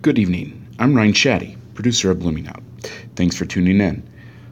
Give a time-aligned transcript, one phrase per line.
[0.00, 0.64] Good evening.
[0.78, 2.62] I'm Ryne Shadday, producer of Blooming Out.
[3.16, 4.08] Thanks for tuning in.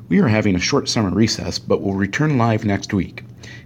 [0.09, 3.23] We are having a short summer recess, but will return live next week.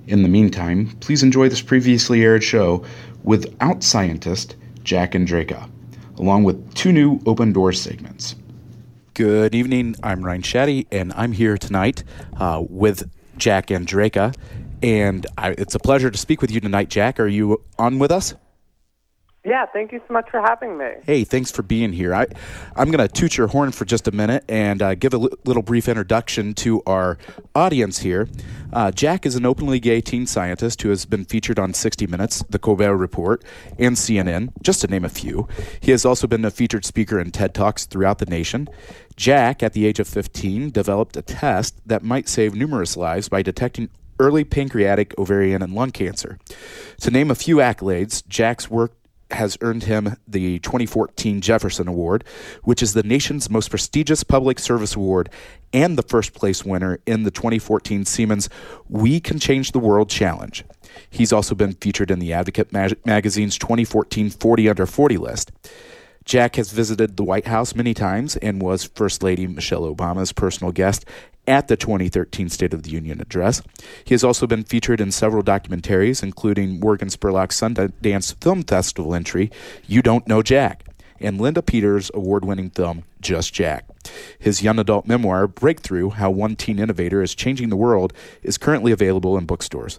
[0.07, 2.85] In the meantime, please enjoy this previously aired show
[3.25, 5.71] without Scientist Jack Andraka,
[6.19, 8.35] along with two new Open door segments.
[9.15, 9.97] Good evening.
[10.03, 12.05] I'm Ryne Shadday, and I'm here tonight
[12.37, 14.37] uh, with Jack Andraka.
[14.83, 17.19] And I, it's a pleasure to speak with you tonight, Jack.
[17.19, 18.35] Are you on with us?
[19.43, 20.91] Yeah, thank you so much for having me.
[21.07, 22.15] Hey, thanks for being here.
[22.15, 22.27] I,
[22.77, 25.63] I'm going to toot your horn for just a minute and uh, give a little
[25.63, 27.17] brief introduction to our
[27.55, 28.29] audience here.
[28.71, 32.45] Uh, Jack is an openly gay teen scientist who has been featured on 60 Minutes,
[32.51, 33.43] The Colbert Report,
[33.79, 35.49] and CNN, just to name a few.
[35.81, 38.69] He has also been a featured speaker in TED Talks throughout the nation.
[39.17, 43.41] Jack, at the age of 15, developed a test that might save numerous lives by
[43.41, 43.89] detecting
[44.19, 46.39] early pancreatic, ovarian, and lung cancer.
[47.01, 48.93] To name a few accolades, Jack's work
[49.33, 52.25] has earned him the 2014 Jefferson Award,
[52.63, 55.31] which is the nation's most prestigious public service award
[55.73, 58.49] and the first place winner in the 2014 Siemens
[58.89, 60.65] We Can Change the World Challenge.
[61.09, 65.53] He's also been featured in the Advocate mag- magazine's 2014 40 Under 40 list.
[66.25, 70.73] Jack has visited the White House many times and was First Lady Michelle Obama's personal
[70.73, 71.05] guest
[71.51, 73.61] at the 2013 State of the Union address.
[74.05, 79.51] He has also been featured in several documentaries, including Morgan Spurlock's Sundance Film Festival entry,
[79.87, 80.85] You Don't Know Jack,
[81.21, 83.85] and Linda Peters' award winning film, Just Jack.
[84.39, 88.13] His young adult memoir, Breakthrough How One Teen Innovator is Changing the World,
[88.43, 89.99] is currently available in bookstores.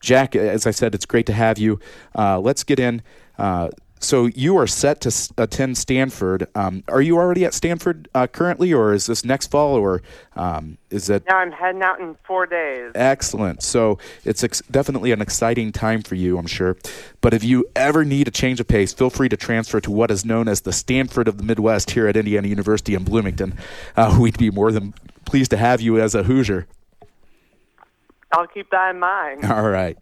[0.00, 1.80] Jack, as I said, it's great to have you.
[2.14, 3.02] Uh, let's get in.
[3.38, 3.70] Uh,
[4.04, 6.46] so you are set to attend Stanford.
[6.54, 10.02] Um, are you already at Stanford uh, currently, or is this next fall, or
[10.36, 12.92] um, is that Now I'm heading out in four days.
[12.94, 13.62] excellent?
[13.62, 16.76] So it's ex- definitely an exciting time for you, I'm sure.
[17.20, 20.10] But if you ever need a change of pace, feel free to transfer to what
[20.10, 23.56] is known as the Stanford of the Midwest here at Indiana University in Bloomington.
[23.96, 24.94] Uh, we'd be more than
[25.24, 26.66] pleased to have you as a Hoosier.
[28.32, 29.44] I'll keep that in mind.
[29.50, 29.96] All right.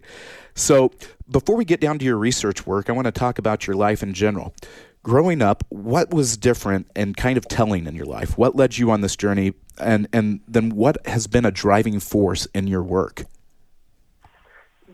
[0.55, 0.91] So,
[1.33, 4.03] before we get down to your research work, I want to talk about your life
[4.03, 4.55] in general.
[5.03, 8.39] Growing up, what was different and kind of telling in your life?
[8.39, 9.55] What led you on this journey?
[9.79, 13.25] And, and then what has been a driving force in your work?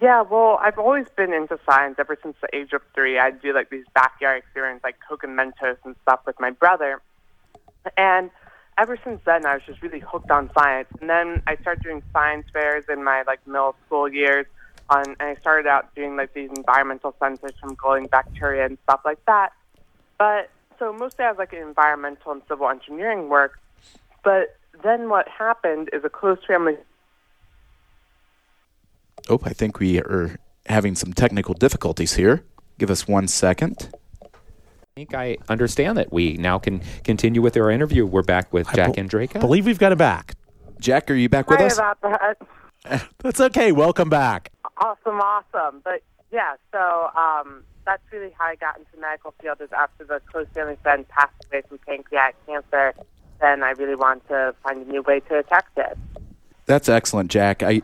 [0.01, 3.19] Yeah, well, I've always been into science ever since the age of three.
[3.19, 7.03] I'd do like these backyard experiments like Coke and Mentos and stuff with my brother.
[7.97, 8.31] And
[8.79, 10.89] ever since then, I was just really hooked on science.
[11.01, 14.47] And then I started doing science fairs in my like middle school years.
[14.91, 19.01] On, and I started out doing like these environmental sensors from glowing bacteria and stuff
[19.05, 19.51] like that.
[20.19, 23.59] But so mostly I was like in environmental and civil engineering work.
[24.25, 26.77] But then what happened is a close family
[29.29, 32.45] Oh, I think we are having some technical difficulties here.
[32.79, 33.91] Give us one second.
[34.23, 34.29] I
[34.95, 38.07] think I understand that we now can continue with our interview.
[38.07, 39.41] We're back with Jack be- Andraka.
[39.41, 40.35] believe we've got it back.
[40.81, 41.79] Jack, are you back with Sorry us?
[41.79, 43.03] about that.
[43.19, 43.73] That's okay.
[43.73, 44.51] Welcome back.
[44.81, 45.81] Awesome, awesome.
[45.85, 49.61] But yeah, so um, that's really how I got into the medical field.
[49.61, 52.95] Is after the close family friend passed away from pancreatic cancer,
[53.41, 55.99] then I really wanted to find a new way to attack it.
[56.67, 57.63] That's excellent, Jack.
[57.63, 57.81] I,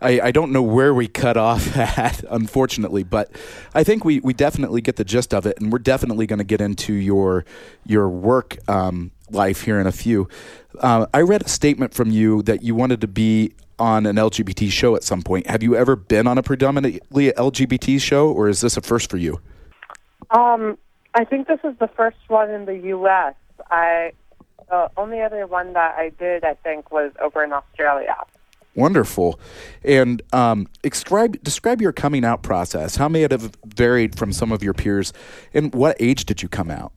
[0.00, 3.32] I, I don't know where we cut off at, unfortunately, but
[3.74, 6.44] I think we, we definitely get the gist of it, and we're definitely going to
[6.44, 7.44] get into your
[7.84, 10.28] your work um, life here in a few.
[10.78, 14.70] Uh, I read a statement from you that you wanted to be on an LGBT
[14.70, 15.46] show at some point.
[15.46, 19.16] Have you ever been on a predominantly LGBT show, or is this a first for
[19.16, 19.40] you?
[20.30, 20.78] Um,
[21.14, 23.34] I think this is the first one in the U.S.
[23.70, 24.12] I
[24.68, 28.16] the only other one that I did, I think, was over in Australia.
[28.74, 29.40] Wonderful.
[29.82, 32.96] And um, describe describe your coming out process.
[32.96, 35.12] How may it have varied from some of your peers?
[35.52, 36.92] And what age did you come out?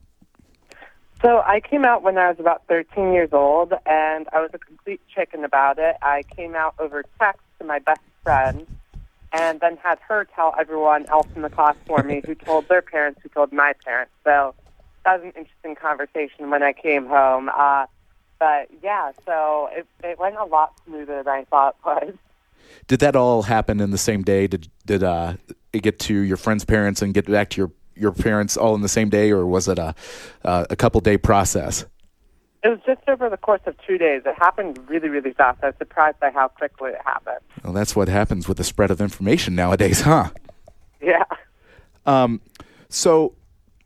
[1.22, 4.58] So I came out when I was about 13 years old, and I was a
[4.58, 5.96] complete chicken about it.
[6.02, 8.66] I came out over text to my best friend,
[9.32, 12.82] and then had her tell everyone else in the class for me, who told their
[12.82, 14.12] parents, who told my parents.
[14.24, 14.54] So
[15.04, 17.48] that was an interesting conversation when I came home.
[17.56, 17.86] Uh,
[18.40, 22.14] but yeah, so it, it went a lot smoother than I thought it was.
[22.88, 24.48] Did that all happen in the same day?
[24.48, 25.34] Did did uh,
[25.72, 28.80] it get to your friend's parents and get back to your your parents all in
[28.80, 29.94] the same day, or was it a
[30.44, 31.84] uh, a couple day process?
[32.64, 34.22] It was just over the course of two days.
[34.24, 35.58] It happened really, really fast.
[35.64, 37.40] I was surprised by how quickly it happened.
[37.64, 40.30] Well, that's what happens with the spread of information nowadays, huh?
[41.00, 41.24] Yeah.
[42.06, 42.40] Um,
[42.88, 43.34] so,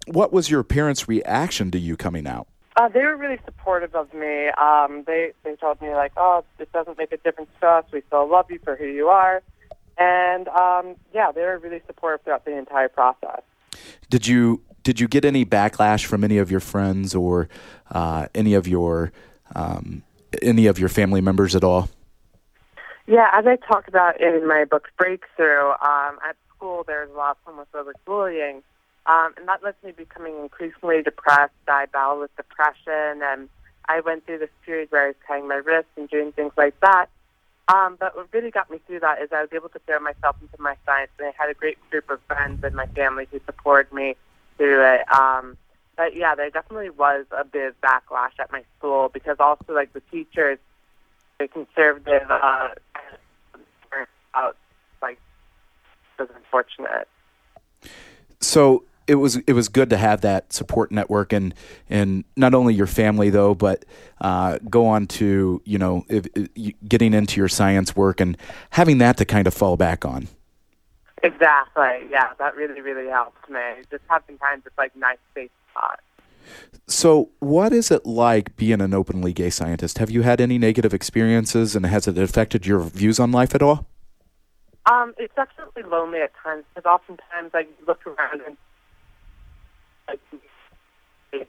[0.06, 2.48] what was your parents' reaction to you coming out?
[2.76, 4.48] Uh, they were really supportive of me.
[4.48, 7.84] Um, they they told me like, "Oh, it doesn't make a difference to us.
[7.90, 9.42] We still love you for who you are,"
[9.96, 13.40] and um, yeah, they were really supportive throughout the entire process.
[14.10, 17.48] Did you did you get any backlash from any of your friends or
[17.90, 19.12] uh, any of your
[19.54, 20.02] um,
[20.42, 21.88] any of your family members at all?
[23.06, 27.36] Yeah, as I talked about in my book Breakthrough, um, at school there's a lot
[27.46, 28.62] of homophobic bullying,
[29.06, 31.52] um, and that led to me becoming increasingly depressed.
[31.68, 33.48] I battled with depression, and
[33.88, 36.78] I went through this period where I was cutting my wrists and doing things like
[36.80, 37.06] that.
[37.68, 40.36] Um, but what really got me through that is I was able to throw myself
[40.40, 43.40] into my science, and I had a great group of friends and my family who
[43.44, 44.14] supported me
[44.56, 45.12] through it.
[45.12, 45.56] Um,
[45.96, 49.92] but yeah, there definitely was a bit of backlash at my school because also like
[49.92, 50.58] the teachers,
[51.40, 52.68] the conservative, uh,
[54.34, 54.56] out
[55.02, 55.18] like
[56.18, 57.08] was unfortunate.
[58.40, 61.54] So it was it was good to have that support network and
[61.88, 63.84] and not only your family though, but
[64.20, 68.36] uh, go on to you know if, if, getting into your science work and
[68.70, 70.28] having that to kind of fall back on.
[71.22, 72.08] Exactly.
[72.10, 73.60] Yeah, that really really helped me.
[73.90, 76.00] Just having kind of like nice safe spot.
[76.86, 79.98] So, what is it like being an openly gay scientist?
[79.98, 83.62] Have you had any negative experiences, and has it affected your views on life at
[83.62, 83.86] all?
[84.88, 88.56] Um, it's definitely lonely at times because oftentimes I look around and
[90.08, 90.20] like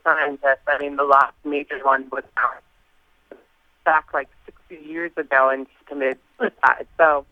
[0.04, 0.66] scientists.
[0.68, 2.24] I mean, the last major one was
[3.86, 4.30] back like
[4.70, 6.88] 60 years ago, and he committed suicide.
[6.98, 7.26] So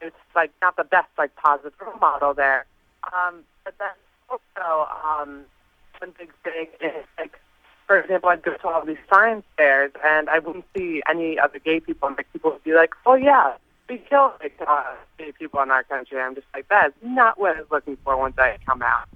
[0.00, 2.66] it's like not the best like positive role model there.
[3.12, 3.88] Um, but then
[4.28, 5.44] also um,
[5.98, 7.38] one big thing is like,
[7.86, 11.58] for example, I'd go to all these science fairs, and I wouldn't see any other
[11.58, 13.54] gay people, and like people would be like, "Oh yeah."
[13.88, 16.20] We kill like, uh, gay people in our country.
[16.20, 19.08] I'm just like, that's not what I was looking for once I come out.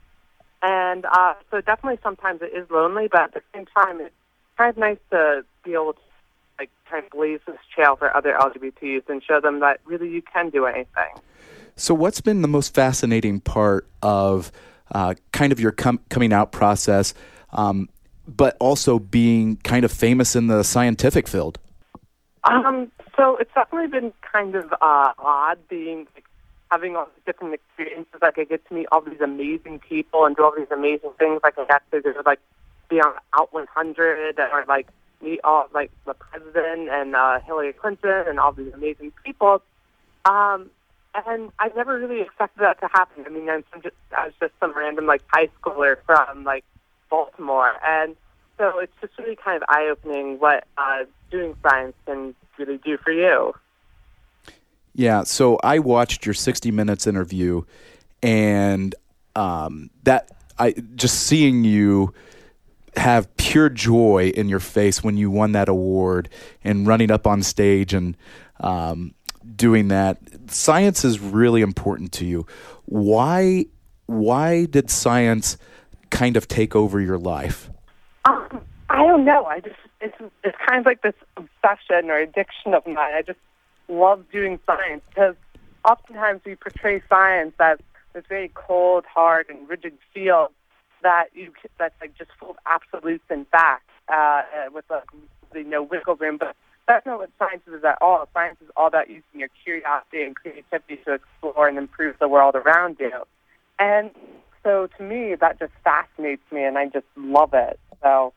[0.65, 4.15] And uh, so definitely sometimes it is lonely, but at the same time, it's
[4.57, 5.99] kind of nice to be able to
[6.59, 10.09] like kind of blaze this trail for other LGBT youth and show them that really
[10.09, 11.13] you can do anything.
[11.77, 14.51] So, what's been the most fascinating part of
[14.91, 17.13] uh, kind of your com- coming out process,
[17.53, 17.91] um,
[18.27, 21.59] but also being kind of famous in the scientific field?
[22.45, 26.25] Um, so it's definitely been kind of uh, odd being like,
[26.71, 28.21] having all these different experiences.
[28.21, 31.41] Like I get to meet all these amazing people and do all these amazing things.
[31.43, 32.41] Like I got to like
[32.89, 34.89] be on Out 100 or like
[35.23, 39.63] meet all like the president and uh, Hillary Clinton and all these amazing people.
[40.25, 40.71] Um,
[41.27, 43.25] and I never really expected that to happen.
[43.27, 46.65] I mean, I'm just I was just some random like high schooler from like
[47.09, 48.17] Baltimore, and
[48.59, 52.99] so it's just really kind of eye opening what uh, doing science can really do
[52.99, 53.55] for you.
[54.95, 57.63] Yeah, so I watched your 60 Minutes interview,
[58.23, 58.95] and
[59.35, 62.15] um, that I just seeing you
[62.97, 66.29] have pure joy in your face when you won that award
[66.63, 68.17] and running up on stage and
[68.61, 69.15] um,
[69.57, 70.19] doing that.
[70.47, 72.47] Science is really important to you.
[72.87, 73.67] Why?
[74.07, 75.57] Why did science
[76.11, 77.71] kind of take over your life?
[78.27, 78.61] Um,
[78.91, 79.45] I don't know.
[79.47, 83.15] I just it's it's kind of like this obsession or addiction of mine.
[83.15, 83.39] I just
[83.89, 85.35] love doing science because
[85.85, 87.79] oftentimes we portray science as
[88.15, 90.51] this very cold, hard, and rigid field
[91.03, 95.05] that you that's like just full of absolutes and facts uh, with like
[95.55, 96.39] you know wiggle room.
[96.39, 98.29] But that's not what science is at all.
[98.33, 102.55] Science is all about using your curiosity and creativity to explore and improve the world
[102.55, 103.13] around you.
[103.79, 104.11] And
[104.63, 107.79] so to me, that just fascinates me, and I just love it.
[108.03, 108.33] So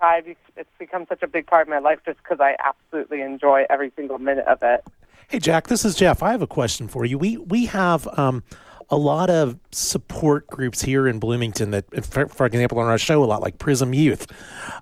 [0.00, 3.64] I've, it's become such a big part of my life just because I absolutely enjoy
[3.70, 4.84] every single minute of it.
[5.28, 6.22] Hey, Jack, this is Jeff.
[6.22, 7.18] I have a question for you.
[7.18, 8.44] We we have um,
[8.90, 13.24] a lot of support groups here in Bloomington that, for, for example, on our show
[13.24, 14.26] a lot, like Prism Youth,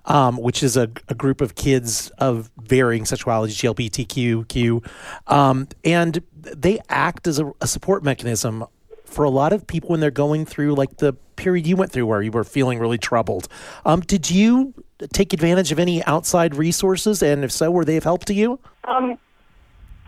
[0.05, 4.87] um, which is a, a, group of kids of varying sexuality, LGBTQ,
[5.27, 8.65] um, and they act as a, a support mechanism
[9.05, 12.05] for a lot of people when they're going through like the period you went through
[12.05, 13.47] where you were feeling really troubled.
[13.85, 14.73] Um, did you
[15.11, 18.59] take advantage of any outside resources, and if so, were they of help to you?
[18.85, 19.17] Um,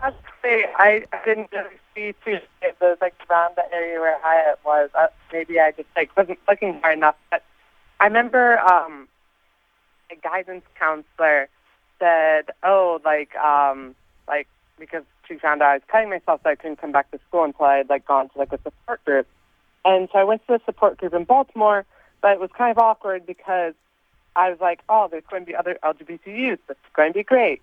[0.02, 2.38] I'd say I, I didn't really see too
[2.80, 4.90] those like around the area where I was.
[4.94, 7.16] Uh, maybe I just like wasn't looking hard enough.
[7.30, 7.42] But
[8.00, 9.08] I remember um,
[10.10, 11.48] a guidance counselor
[11.98, 13.94] said, "Oh, like um,
[14.26, 14.46] like
[14.78, 17.44] because she found out I was cutting myself, so I couldn't come back to school
[17.44, 19.26] until I had like gone to like a support group."
[19.84, 21.84] And so I went to a support group in Baltimore,
[22.20, 23.74] but it was kind of awkward because
[24.36, 26.60] I was like, oh, there's going to be other LGBT youth.
[26.68, 27.62] This is going to be great.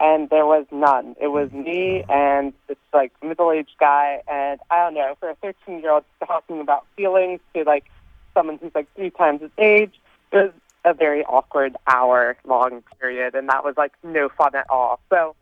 [0.00, 1.14] And there was none.
[1.20, 6.04] It was me and this like middle-aged guy, and I don't know, for a 13-year-old
[6.26, 7.84] talking about feelings to like
[8.34, 10.00] someone who's like three times his age,
[10.32, 10.52] it was
[10.84, 15.00] a very awkward hour-long period, and that was like no fun at all.
[15.10, 15.36] So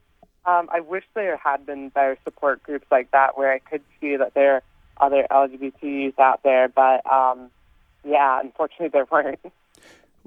[0.45, 4.17] um, I wish there had been better support groups like that where I could see
[4.17, 4.63] that there are
[5.01, 7.51] other LGBT youth out there, but um,
[8.05, 9.41] yeah, unfortunately there weren't.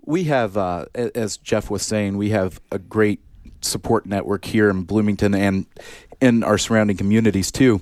[0.05, 3.21] We have, uh, as Jeff was saying, we have a great
[3.61, 5.65] support network here in Bloomington and
[6.21, 7.81] in our surrounding communities too.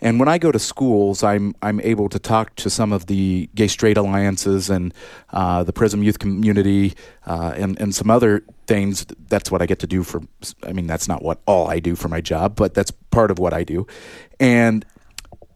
[0.00, 3.48] And when I go to schools, I'm I'm able to talk to some of the
[3.54, 4.92] gay straight alliances and
[5.32, 6.94] uh, the Prism Youth community
[7.26, 9.06] uh, and and some other things.
[9.28, 10.22] That's what I get to do for.
[10.62, 13.38] I mean, that's not what all I do for my job, but that's part of
[13.38, 13.86] what I do.
[14.38, 14.84] And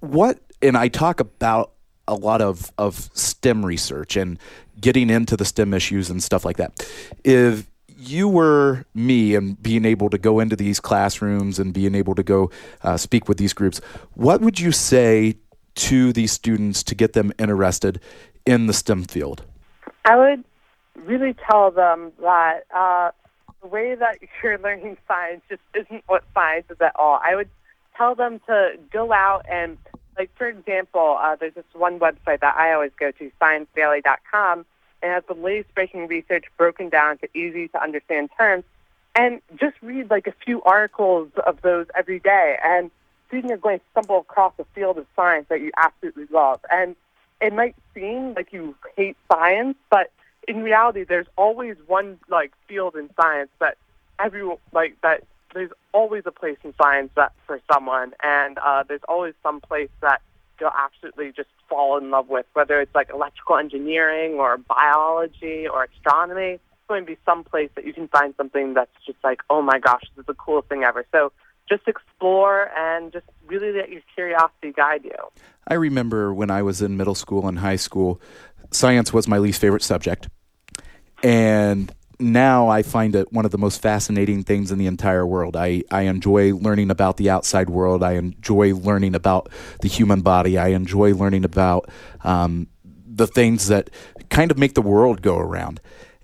[0.01, 1.73] what and I talk about
[2.07, 4.39] a lot of of STEM research and
[4.81, 6.89] getting into the STEM issues and stuff like that.
[7.25, 7.69] If
[7.99, 12.23] you were me and being able to go into these classrooms and being able to
[12.23, 12.51] go
[12.83, 13.81] uh, speak with these groups,
[14.15, 15.37] what would you say
[15.75, 18.01] to these students to get them interested
[18.47, 19.43] in the STEM field?
[20.05, 20.45] I would
[20.95, 23.11] really tell them that uh,
[23.63, 27.21] the way that you're learning science just isn't what science is at all.
[27.23, 27.49] I would
[27.97, 29.77] tell them to go out and,
[30.19, 34.67] like, for example, uh, there's this one website that I always go to, sciencedaily.com
[35.01, 38.65] and has the latest breaking research broken down to easy to understand terms.
[39.15, 42.91] And just read like a few articles of those every day, and
[43.31, 46.61] soon you're going to stumble across a field of science that you absolutely love.
[46.71, 46.95] And
[47.41, 50.11] it might seem like you hate science, but
[50.47, 53.77] in reality, there's always one like field in science that
[54.19, 59.01] every like that there's always a place in science that for someone, and uh, there's
[59.09, 60.21] always some place that
[60.61, 65.85] you'll absolutely just fall in love with, whether it's like electrical engineering or biology or
[65.85, 66.55] astronomy.
[66.55, 69.63] It's going to be some place that you can find something that's just like, oh
[69.63, 71.05] my gosh, this is the coolest thing ever.
[71.13, 71.33] So
[71.69, 75.17] just explore and just really let your curiosity guide you.
[75.67, 78.21] I remember when I was in middle school and high school,
[78.71, 80.29] science was my least favorite subject.
[81.23, 85.57] And now I find it one of the most fascinating things in the entire world.
[85.57, 88.03] I, I enjoy learning about the outside world.
[88.03, 90.59] I enjoy learning about the human body.
[90.59, 91.89] I enjoy learning about
[92.25, 93.91] um, the things that
[94.31, 95.81] kind of make the world go around.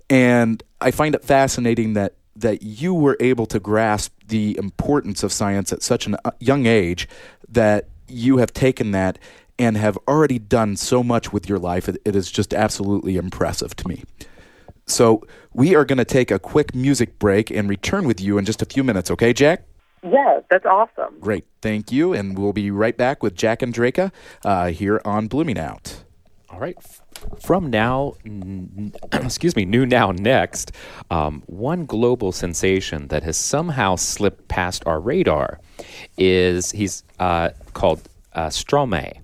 [0.09, 5.31] And I find it fascinating that that you were able to grasp the importance of
[5.31, 7.07] science at such a uh, young age
[7.47, 9.17] that you have taken that
[9.57, 11.87] and have already done so much with your life.
[11.87, 14.03] it, it is just absolutely impressive to me.
[14.87, 18.45] So we are going to take a quick music break and return with you in
[18.45, 19.63] just a few minutes, okay, Jack?
[20.03, 21.19] Yeah, that's awesome.
[21.19, 21.45] Great.
[21.61, 22.13] Thank you.
[22.13, 24.11] And we'll be right back with Jack Andraka
[24.43, 26.03] uh, here on Blooming Out.
[26.49, 26.77] All right.
[27.41, 30.71] From now, n- excuse me, new now next,
[31.09, 35.59] um, one global sensation that has somehow slipped past our radar
[36.17, 39.17] is he's uh, called uh, Stromae.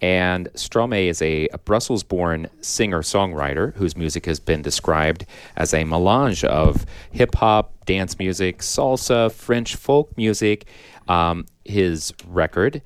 [0.00, 5.26] And Stromae is a, a Brussels born singer songwriter whose music has been described
[5.56, 10.66] as a melange of hip hop, dance music, salsa, French folk music.
[11.08, 12.82] Um, his record,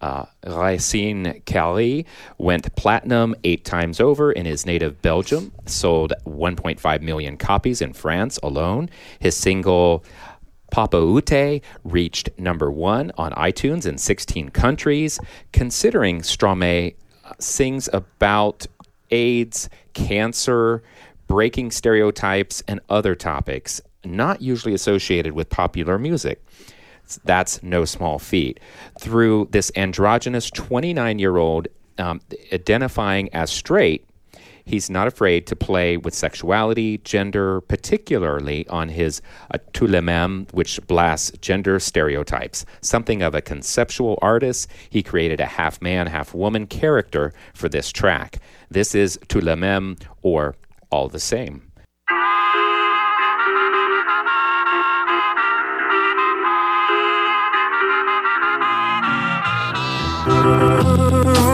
[0.00, 2.04] uh, Racine Carrée
[2.38, 8.38] went platinum eight times over in his native Belgium, sold 1.5 million copies in France
[8.42, 8.90] alone.
[9.18, 10.04] His single
[10.72, 15.18] Papaoutai reached number one on iTunes in 16 countries.
[15.52, 16.94] Considering Stromae
[17.24, 18.66] uh, sings about
[19.10, 20.82] AIDS, cancer,
[21.26, 26.44] breaking stereotypes, and other topics not usually associated with popular music.
[27.24, 28.60] That's no small feat.
[29.00, 32.20] Through this androgynous 29 year old um,
[32.52, 34.07] identifying as straight,
[34.68, 40.52] He's not afraid to play with sexuality, gender, particularly on his uh, Tous les mêmes,
[40.52, 42.66] which blasts gender stereotypes.
[42.82, 47.90] Something of a conceptual artist, he created a half man, half woman character for this
[47.90, 48.40] track.
[48.70, 50.54] This is Tous les mêmes, or
[50.90, 51.62] All the Same.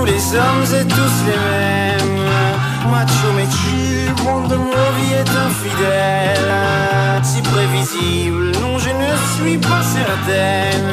[0.04, 1.93] les hommes et tous les mêmes
[2.88, 6.52] macho mais tu monde de ma vie est infidèle.
[7.22, 10.90] Si prévisible, non je ne suis pas certaine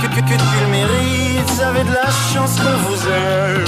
[0.00, 3.64] Que, que, que tu le mérites, avez de la chance qu'on vous aime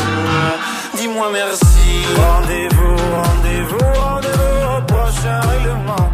[0.96, 2.04] Dis-moi merci.
[2.16, 6.10] Rendez-vous, rendez-vous, rendez-vous au prochain règlement.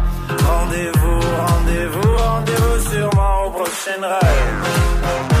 [0.51, 5.40] Rendez-vous, rendez-vous, rendez-vous sûrement au prochain rêve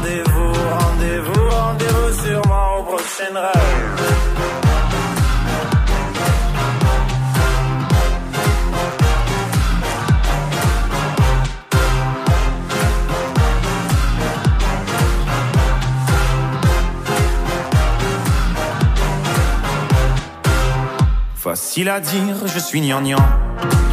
[0.00, 4.00] Rendez-vous, rendez-vous, rendez-vous sûrement au prochain rêve.
[21.36, 23.18] Facile à dire, je suis gnangnan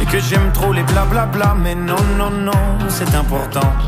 [0.00, 2.52] Et que j'aime trop les blablabla Mais non, non, non,
[2.88, 3.87] c'est important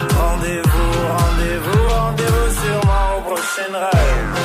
[0.00, 4.39] Rendez-vous, rendez-vous, rendez-vous sûrement au prochain rêve.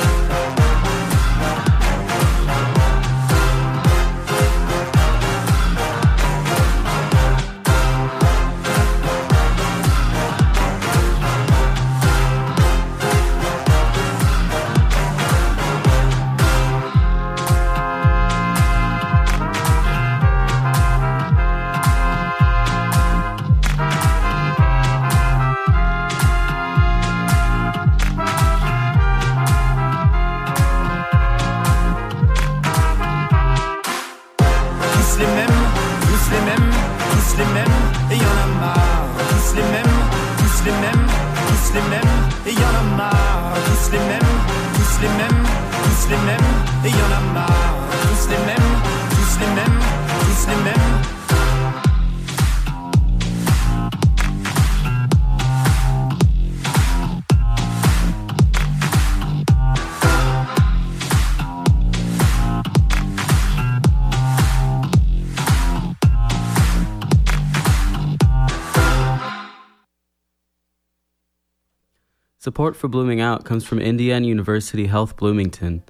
[72.56, 75.82] Support for Blooming Out comes from Indiana University Health Bloomington.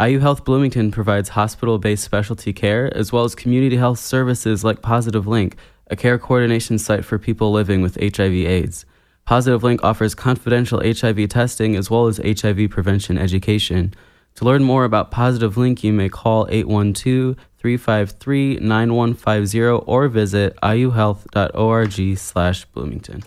[0.00, 4.80] IU Health Bloomington provides hospital based specialty care as well as community health services like
[4.80, 5.56] Positive Link,
[5.88, 8.86] a care coordination site for people living with HIV/AIDS.
[9.24, 13.92] Positive Link offers confidential HIV testing as well as HIV prevention education.
[14.36, 22.18] To learn more about Positive Link, you may call 812 353 9150 or visit iuhealth.org
[22.18, 23.24] slash Bloomington.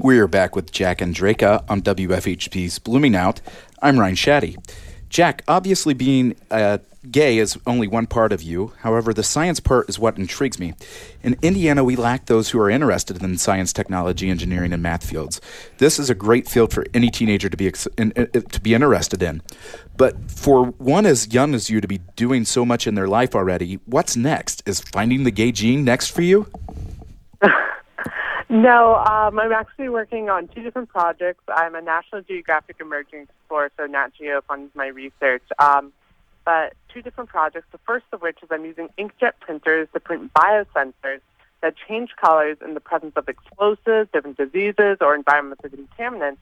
[0.00, 3.40] We're back with Jack Andraka on WFHB's Blooming Out.
[3.82, 4.56] I'm Ryne Shadday.
[5.08, 6.78] Jack, obviously being uh,
[7.10, 8.72] gay is only one part of you.
[8.82, 10.74] However, the science part is what intrigues me.
[11.24, 15.40] In Indiana, we lack those who are interested in science, technology, engineering, and math fields.
[15.78, 18.74] This is a great field for any teenager to be ex- in, in, to be
[18.74, 19.42] interested in.
[19.96, 23.34] But for one as young as you to be doing so much in their life
[23.34, 24.62] already, what's next?
[24.64, 26.46] Is finding the gay gene next for you?
[28.50, 31.44] No, um, I'm actually working on two different projects.
[31.54, 35.42] I'm a National Geographic Emerging Explorer, so Nat Geo funds my research.
[35.58, 35.92] Um,
[36.46, 37.66] but two different projects.
[37.72, 41.20] The first of which is I'm using inkjet printers to print biosensors
[41.60, 46.38] that change colors in the presence of explosives, different diseases, or environmental contaminants.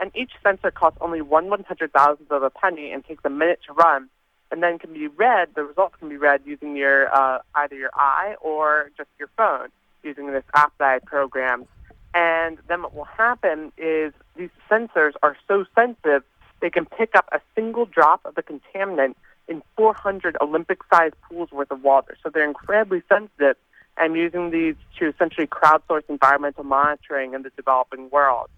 [0.00, 3.30] And each sensor costs only one one hundred thousandth of a penny and takes a
[3.30, 4.08] minute to run,
[4.50, 5.50] and then can be read.
[5.54, 9.68] The results can be read using your uh, either your eye or just your phone
[10.04, 11.66] using this I programmed.
[12.14, 16.22] And then what will happen is these sensors are so sensitive
[16.60, 19.16] they can pick up a single drop of the contaminant
[19.48, 22.16] in 400 Olympic-sized pools worth of water.
[22.22, 23.56] So they're incredibly sensitive.
[23.98, 28.48] I'm using these to essentially crowdsource environmental monitoring in the developing world.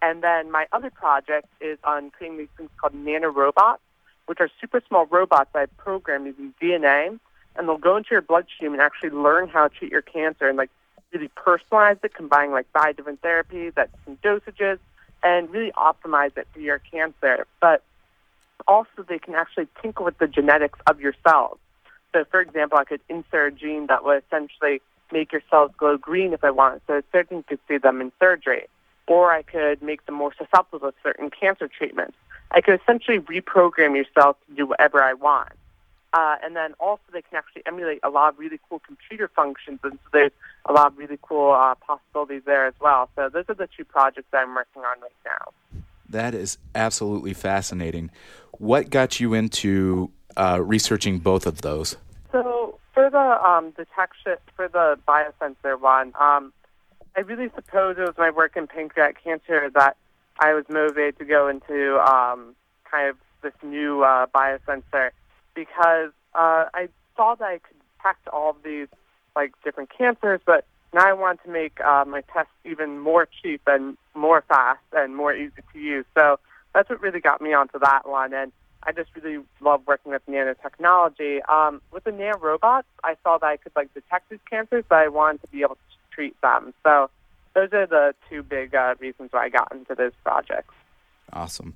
[0.00, 3.78] And then my other project is on creating these things called nanorobots,
[4.26, 7.18] which are super small robots that I programmed using DNA,
[7.56, 10.56] and they'll go into your bloodstream and actually learn how to treat your cancer and
[10.56, 10.70] like
[11.12, 14.78] really personalize it, combining like five different therapies at different dosages,
[15.22, 17.46] and really optimize it for your cancer.
[17.60, 17.82] But
[18.68, 21.58] also, they can actually tinker with the genetics of your cells.
[22.12, 24.80] So, for example, I could insert a gene that would essentially
[25.12, 28.66] make your cells glow green if I want, so certain could see them in surgery.
[29.06, 32.16] Or I could make them more susceptible to certain cancer treatments.
[32.52, 35.52] I could essentially reprogram your cells to do whatever I want.
[36.12, 39.78] Uh, and then also they can actually emulate a lot of really cool computer functions,
[39.84, 40.32] and so there's
[40.66, 43.08] a lot of really cool uh, possibilities there as well.
[43.14, 45.82] So those are the two projects that I'm working on right now.
[46.08, 48.10] That is absolutely fascinating.
[48.58, 51.96] What got you into uh, researching both of those?
[52.32, 56.52] So for the um, detection for the biosensor one, um,
[57.16, 59.96] I really suppose it was my work in pancreatic cancer that
[60.40, 62.56] I was motivated to go into um,
[62.90, 65.10] kind of this new uh, biosensor
[65.54, 68.88] because uh, I saw that I could detect all these
[69.36, 73.62] like different cancers, but now I want to make uh, my tests even more cheap
[73.66, 76.04] and more fast and more easy to use.
[76.14, 76.38] So
[76.74, 78.32] that's what really got me onto that one.
[78.32, 81.48] And I just really love working with nanotechnology.
[81.48, 84.98] Um, with the nano robots, I saw that I could like detect these cancers, but
[84.98, 86.74] I wanted to be able to treat them.
[86.82, 87.10] So
[87.54, 90.70] those are the two big uh, reasons why I got into this project.
[91.32, 91.74] Awesome.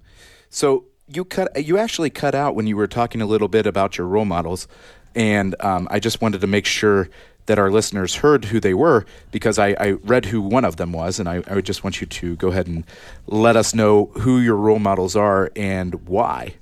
[0.48, 3.98] So you cut you actually cut out when you were talking a little bit about
[3.98, 4.68] your role models,
[5.14, 7.08] and um, I just wanted to make sure
[7.46, 10.92] that our listeners heard who they were because I, I read who one of them
[10.92, 12.84] was, and I, I just want you to go ahead and
[13.26, 16.54] let us know who your role models are and why.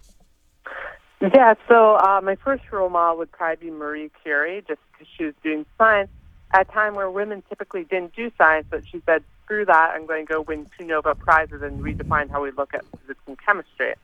[1.21, 5.25] Yeah, so uh, my first role model would probably be Marie Curie, just because she
[5.25, 6.11] was doing science
[6.53, 10.07] at a time where women typically didn't do science, but she said, screw that, I'm
[10.07, 13.39] going to go win two Nobel Prizes and redefine how we look at physics and
[13.41, 13.95] chemistry.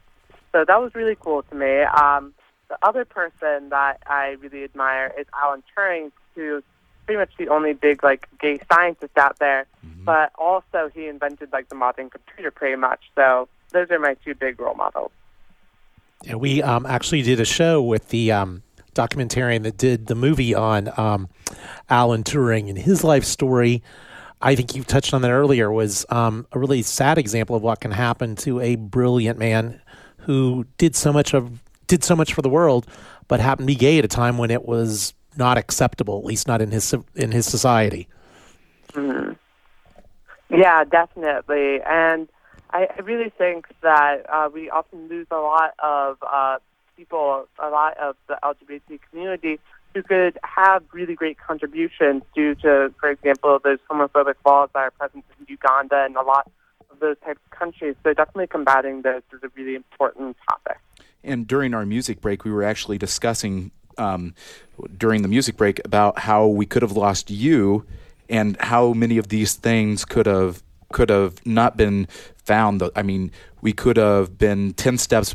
[0.53, 1.83] So that was really cool to me.
[1.83, 2.35] Um,
[2.69, 6.63] the other person that I really admire is Alan Turing, who's
[7.07, 9.67] pretty much the only big like gay scientist out there.
[9.87, 10.05] Mm-hmm.
[10.05, 13.01] But also he invented like the modern computer pretty much.
[13.15, 15.11] So those are my two big role models.
[16.25, 18.63] Yeah, we um, actually did a show with the um,
[18.95, 21.29] documentarian that did the movie on um,
[21.89, 23.83] Alan Turing and his life story.
[24.41, 27.81] I think you touched on that earlier was um, a really sad example of what
[27.81, 29.81] can happen to a brilliant man
[30.21, 32.87] who did so much of did so much for the world,
[33.29, 36.47] but happened to be gay at a time when it was not acceptable, at least
[36.47, 38.09] not in his in his society.
[38.93, 39.33] Mm-hmm.
[40.51, 42.29] Yeah, definitely, and
[42.71, 46.59] I, I really think that uh, we often lose a lot of uh,
[46.97, 49.61] people, a lot of the LGBT community
[49.95, 54.91] who could have really great contributions due to, for example, those homophobic laws that are
[54.91, 56.51] present in Uganda and a lot
[57.01, 57.95] those types of countries.
[58.05, 60.79] So definitely combating this is a really important topic.
[61.25, 64.35] And during our music break, we were actually discussing um,
[64.97, 67.85] during the music break about how we could have lost you
[68.29, 72.07] and how many of these things could have could have not been
[72.45, 72.83] found.
[72.97, 73.31] I mean,
[73.61, 75.35] we could have been ten steps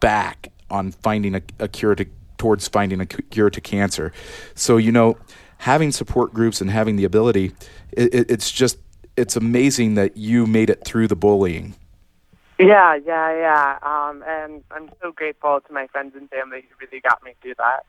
[0.00, 2.06] back on finding a, a cure to
[2.38, 4.12] towards finding a cure to cancer.
[4.54, 5.16] So you know,
[5.58, 7.52] having support groups and having the ability,
[7.92, 8.78] it, it, it's just
[9.16, 11.74] it's amazing that you made it through the bullying.
[12.58, 13.78] Yeah, yeah, yeah.
[13.82, 17.54] Um, and I'm so grateful to my friends and family who really got me through
[17.58, 17.84] that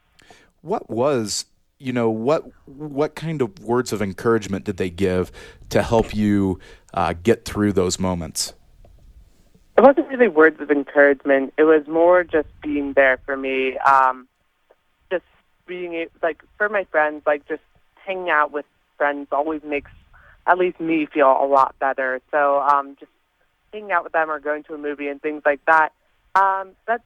[0.66, 1.46] what was
[1.78, 5.32] you know what what kind of words of encouragement did they give
[5.70, 6.60] to help you
[6.94, 8.54] uh, get through those moments?
[9.78, 11.54] It wasn't really words of encouragement.
[11.58, 13.78] It was more just being there for me.
[13.80, 14.28] Um,
[15.12, 15.26] just
[15.68, 17.62] being like for my friends, like just
[17.96, 18.66] hanging out with
[18.98, 19.92] friends always makes
[20.48, 22.22] at least me feel a lot better.
[22.32, 23.12] So um, just
[23.74, 25.92] hanging out with them or going to a movie and things like that.
[26.36, 27.02] Um, that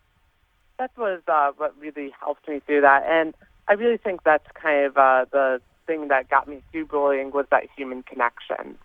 [0.77, 3.03] that was uh, what really helped me through that.
[3.07, 3.33] And
[3.67, 7.45] I really think that's kind of uh, the thing that got me through bullying was
[7.51, 8.77] that human connection.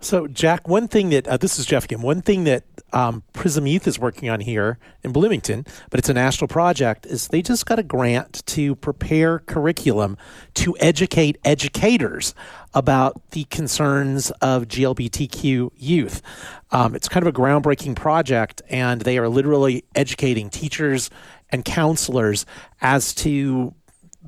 [0.00, 2.02] So, Jack, one thing that uh, this is Jeff again.
[2.02, 6.14] One thing that um, Prism Youth is working on here in Bloomington, but it's a
[6.14, 10.16] national project, is they just got a grant to prepare curriculum
[10.54, 12.32] to educate educators
[12.74, 16.22] about the concerns of GLBTQ youth.
[16.70, 21.10] Um, it's kind of a groundbreaking project, and they are literally educating teachers
[21.50, 22.46] and counselors
[22.80, 23.74] as to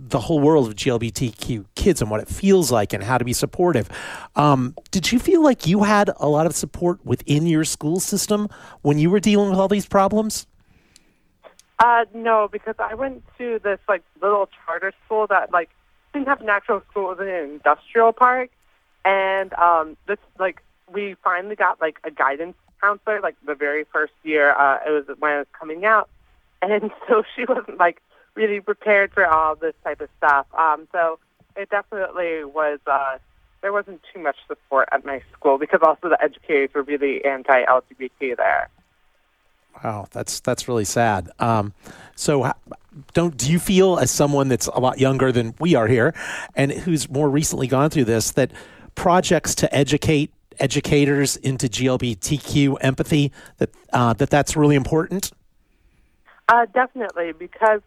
[0.09, 3.33] the whole world of GLBTQ kids and what it feels like and how to be
[3.33, 3.89] supportive.
[4.37, 8.49] Um, did you feel like you had a lot of support within your school system
[8.83, 10.47] when you were dealing with all these problems?
[11.79, 15.71] Uh, no, because I went to this like little charter school that like
[16.13, 18.51] didn't have an actual school; it was an industrial park,
[19.05, 24.13] and um, this like we finally got like a guidance counselor like the very first
[24.25, 24.53] year.
[24.53, 26.11] Uh, it was when I was coming out,
[26.61, 28.03] and so she wasn't like
[28.35, 30.47] really prepared for all this type of stuff.
[30.55, 31.19] Um, so
[31.57, 32.79] it definitely was.
[32.87, 33.19] Uh,
[33.63, 38.37] there wasn't too much support at my school because also the educators were really anti-LGBT
[38.37, 38.71] there.
[39.85, 41.31] Wow, that's that's really sad.
[41.39, 41.73] Um,
[42.17, 42.53] so,
[43.13, 46.13] don't do you feel as someone that's a lot younger than we are here
[46.55, 48.51] and who's more recently gone through this that
[48.95, 55.31] projects to educate educators into GLBTQ empathy that uh, that that's really important?
[56.49, 57.81] Uh, definitely, because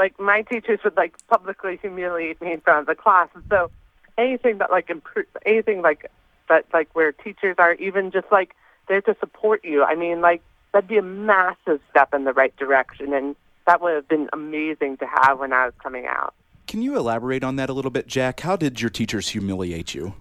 [0.00, 3.70] like my teachers would like publicly humiliate me in front of the class, and so
[4.16, 6.10] anything that like improve anything like
[6.48, 8.56] that like where teachers are even just like
[8.88, 9.84] there to support you.
[9.84, 10.40] I mean, like
[10.72, 13.36] that'd be a massive step in the right direction, and
[13.66, 16.32] that would have been amazing to have when I was coming out.
[16.66, 18.40] Can you elaborate on that a little bit, Jack?
[18.40, 20.14] How did your teachers humiliate you?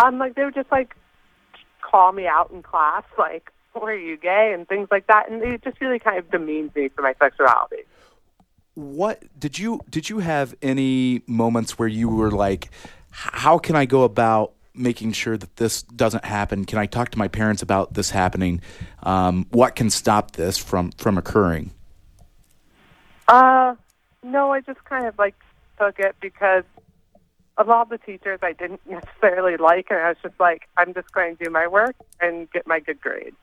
[0.00, 0.96] Um, like they would just like
[1.82, 5.62] call me out in class, like, "Are you gay?" and things like that, and it
[5.62, 7.84] just really kind of demeans me for my sexuality.
[8.78, 12.70] What did you did you have any moments where you were like,
[13.10, 16.64] "How can I go about making sure that this doesn't happen?
[16.64, 18.60] Can I talk to my parents about this happening?
[19.02, 21.72] Um, what can stop this from from occurring?"
[23.26, 23.74] Uh,
[24.22, 25.34] no, I just kind of like
[25.76, 26.62] took it because
[27.56, 30.94] a lot of the teachers I didn't necessarily like, and I was just like, I'm
[30.94, 33.34] just going to do my work and get my good grade.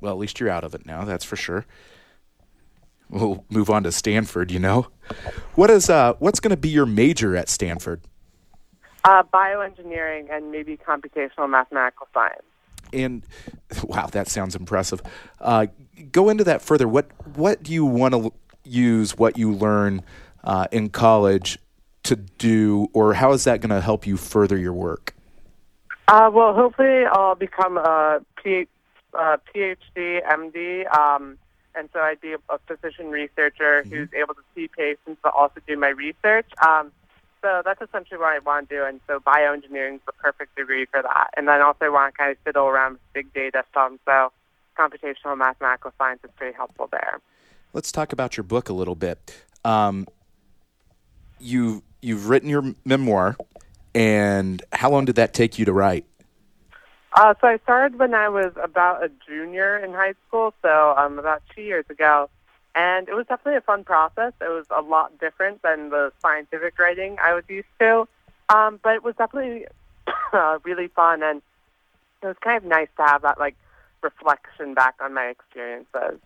[0.00, 1.04] Well, at least you're out of it now.
[1.04, 1.66] That's for sure.
[3.12, 4.50] We'll move on to Stanford.
[4.50, 4.86] You know,
[5.54, 8.00] what is uh, what's going to be your major at Stanford?
[9.04, 12.42] Uh, bioengineering and maybe computational mathematical science.
[12.92, 13.22] And
[13.84, 15.02] wow, that sounds impressive.
[15.40, 15.66] Uh,
[16.10, 16.88] go into that further.
[16.88, 18.32] What what do you want to
[18.64, 20.02] use what you learn
[20.42, 21.58] uh, in college
[22.04, 25.14] to do, or how is that going to help you further your work?
[26.08, 28.68] Uh, well, hopefully, I'll become a P-
[29.12, 31.38] uh, PhD, MD, um,
[31.74, 33.90] and so I'd be a, physician researcher mm-hmm.
[33.90, 36.46] who's able to see patients but also do my research.
[36.64, 36.92] Um,
[37.42, 40.86] so that's essentially what I want to do, and so bioengineering is the perfect degree
[40.86, 41.30] for that.
[41.36, 43.92] And then also want to kind of fiddle around with big data stuff.
[44.04, 44.32] So
[44.78, 47.20] computational mathematical science is pretty helpful there.
[47.72, 49.44] Let's talk about your book a little bit.
[49.64, 50.06] Um,
[51.40, 53.36] you you've written your memoir,
[53.94, 56.06] and how long did that take you to write?
[57.14, 61.18] Uh, so I started when I was about a junior in high school, so um,
[61.18, 62.30] about two years ago,
[62.74, 64.32] and it was definitely a fun process.
[64.40, 68.08] It was a lot different than the scientific writing I was used to,
[68.48, 69.66] um, but it was definitely
[70.32, 71.42] uh, really fun, and
[72.22, 73.56] it was kind of nice to have that like
[74.02, 76.18] reflection back on my experiences.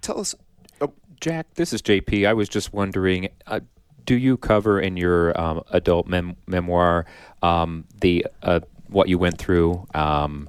[0.00, 0.34] Tell us,
[0.80, 1.54] oh, Jack.
[1.54, 2.26] This is JP.
[2.26, 3.28] I was just wondering.
[3.46, 3.60] Uh,
[4.04, 7.06] do you cover in your um, adult mem- memoir
[7.42, 10.48] um, the uh, what you went through um,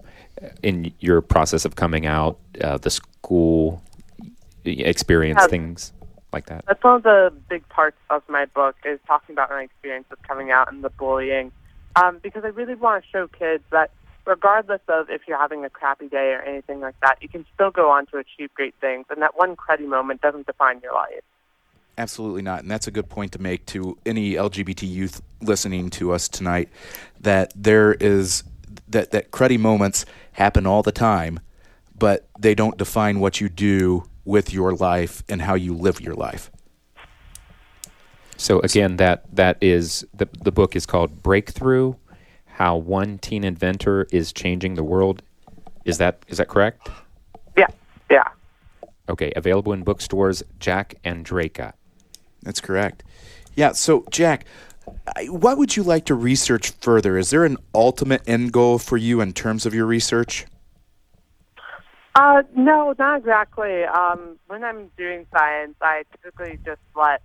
[0.64, 3.82] in your process of coming out, uh, the school
[4.66, 5.94] experience, yeah, things
[6.34, 6.66] like that?
[6.68, 10.22] That's one of the big parts of my book is talking about my experience of
[10.24, 11.52] coming out and the bullying,
[11.96, 13.92] um, because I really want to show kids that
[14.26, 17.72] regardless of if you're having a crappy day or anything like that, you can still
[17.72, 21.24] go on to achieve great things, and that one cruddy moment doesn't define your life.
[21.98, 22.62] Absolutely not.
[22.62, 26.70] And that's a good point to make to any LGBT youth listening to us tonight
[27.20, 28.44] that there is
[28.88, 31.40] that, that cruddy moments happen all the time,
[31.98, 36.14] but they don't define what you do with your life and how you live your
[36.14, 36.52] life.
[38.38, 41.96] So again, that that is the the book is called Breakthrough:
[42.46, 45.24] How One Teen Inventor is Changing the World.
[45.86, 46.88] Is that is that correct?
[47.58, 47.66] Yeah,
[48.12, 48.28] yeah.
[49.10, 50.44] Okay, available in bookstores.
[50.60, 51.74] Jack Andraka.
[52.48, 53.04] That's correct.
[53.56, 53.74] Yeah.
[53.74, 54.46] So, Jack,
[55.28, 57.18] what would you like to research further?
[57.18, 60.46] Is there an ultimate end goal for you in terms of your research?
[62.16, 63.84] Uh, no, not exactly.
[63.84, 67.22] Um, when I'm doing science, I typically just let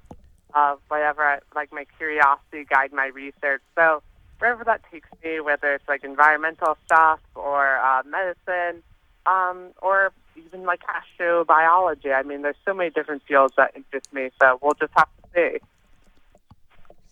[0.54, 3.62] uh, whatever, I, like my curiosity, guide my research.
[3.76, 4.02] So
[4.40, 8.82] wherever that takes me, whether it's like environmental stuff or uh, medicine,
[9.24, 12.14] um, or even like astrobiology.
[12.14, 15.28] I mean, there's so many different fields that interest me, so we'll just have to
[15.34, 15.58] see.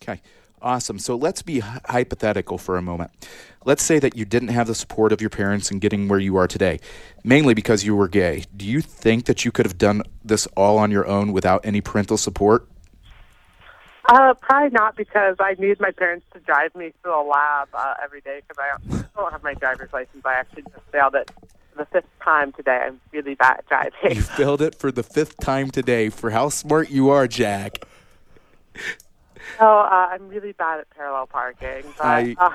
[0.01, 0.21] Okay,
[0.61, 0.99] awesome.
[0.99, 3.11] So let's be hypothetical for a moment.
[3.65, 6.35] Let's say that you didn't have the support of your parents in getting where you
[6.37, 6.79] are today,
[7.23, 8.45] mainly because you were gay.
[8.55, 11.81] Do you think that you could have done this all on your own without any
[11.81, 12.67] parental support?
[14.05, 17.93] Uh, probably not because I need my parents to drive me to the lab uh,
[18.03, 20.25] every day because I don't have my driver's license.
[20.25, 21.31] I actually just failed it
[21.77, 22.83] the fifth time today.
[22.85, 24.17] I'm really bad at driving.
[24.17, 26.09] You failed it for the fifth time today.
[26.09, 27.85] For how smart you are, Jack.
[29.59, 31.83] Oh, uh, I'm really bad at parallel parking.
[31.97, 32.51] But, I, uh,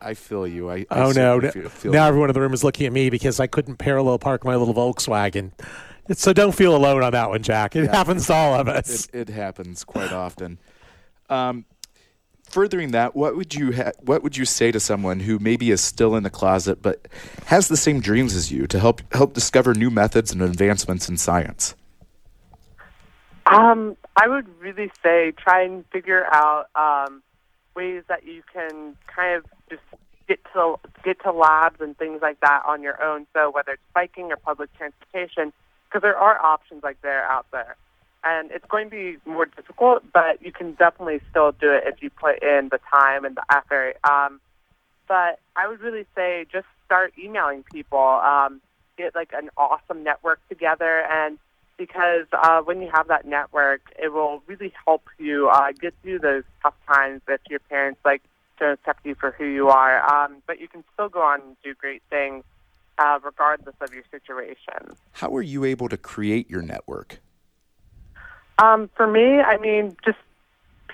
[0.00, 0.70] I feel you.
[0.70, 1.40] I, I oh no!
[1.40, 2.08] Feel, feel now you.
[2.08, 4.74] everyone in the room is looking at me because I couldn't parallel park my little
[4.74, 5.52] Volkswagen.
[6.12, 7.74] So don't feel alone on that one, Jack.
[7.76, 7.96] It yeah.
[7.96, 9.06] happens to all of us.
[9.06, 10.58] It, it happens quite often.
[11.30, 11.64] Um,
[12.54, 15.82] furthering that, what would you ha- what would you say to someone who maybe is
[15.82, 17.08] still in the closet but
[17.46, 21.16] has the same dreams as you to help help discover new methods and advancements in
[21.16, 21.74] science?
[23.46, 27.22] Um, I would really say try and figure out um,
[27.74, 29.82] ways that you can kind of just
[30.28, 33.26] get to get to labs and things like that on your own.
[33.34, 35.52] So whether it's biking or public transportation,
[35.88, 37.74] because there are options like there out there,
[38.24, 42.02] and it's going to be more difficult, but you can definitely still do it if
[42.02, 43.96] you put in the time and the effort.
[44.08, 44.40] Um,
[45.06, 48.60] but I would really say just start emailing people, um,
[48.96, 51.38] get like an awesome network together, and
[51.76, 56.20] because uh, when you have that network, it will really help you uh, get through
[56.20, 58.22] those tough times if your parents like
[58.58, 60.02] don't accept you for who you are.
[60.12, 62.44] Um, but you can still go on and do great things
[62.98, 64.96] uh, regardless of your situation.
[65.12, 67.20] How were you able to create your network?
[68.62, 70.18] Um, for me, I mean, just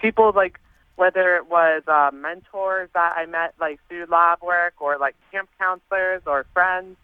[0.00, 0.58] people like
[0.96, 5.48] whether it was uh, mentors that I met like through lab work or like camp
[5.58, 6.96] counselors or friends,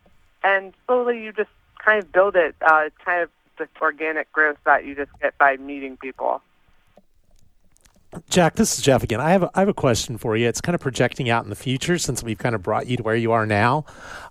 [0.45, 1.51] and slowly you just
[1.83, 2.55] kind of build it.
[2.61, 6.43] Uh, it's kind of the organic growth that you just get by meeting people.
[8.29, 9.21] Jack, this is Jeff again.
[9.21, 10.49] I have a, I have a question for you.
[10.49, 13.03] It's kind of projecting out in the future since we've kind of brought you to
[13.03, 13.85] where you are now.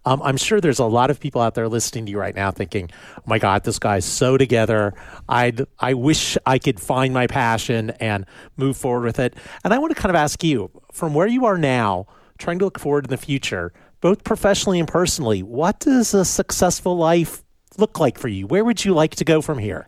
[0.06, 2.52] Um, I'm sure there's a lot of people out there listening to you right now
[2.52, 4.94] thinking, "Oh my God, this guy's so together.
[5.30, 8.26] I'd I wish I could find my passion and
[8.58, 11.46] move forward with it." And I want to kind of ask you, from where you
[11.46, 16.14] are now, trying to look forward in the future, both professionally and personally, what does
[16.14, 17.44] a successful life
[17.78, 18.48] look like for you?
[18.48, 19.88] Where would you like to go from here?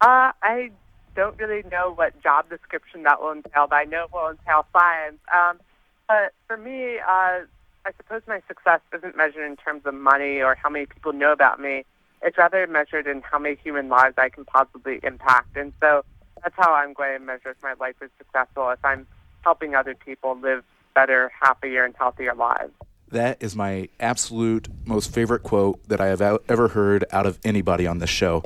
[0.00, 0.70] Uh, I
[1.18, 4.64] don't really know what job description that will entail, but I know it will entail
[4.72, 5.18] science.
[5.34, 5.58] Um,
[6.06, 7.42] but for me, uh,
[7.84, 11.32] I suppose my success isn't measured in terms of money or how many people know
[11.32, 11.84] about me.
[12.22, 15.56] It's rather measured in how many human lives I can possibly impact.
[15.56, 16.04] And so
[16.40, 19.04] that's how I'm going to measure if my life is successful, if I'm
[19.42, 20.62] helping other people live
[20.94, 22.72] better, happier, and healthier lives.
[23.10, 27.88] That is my absolute most favorite quote that I have ever heard out of anybody
[27.88, 28.44] on this show.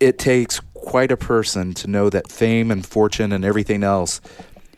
[0.00, 4.20] It takes quite a person to know that fame and fortune and everything else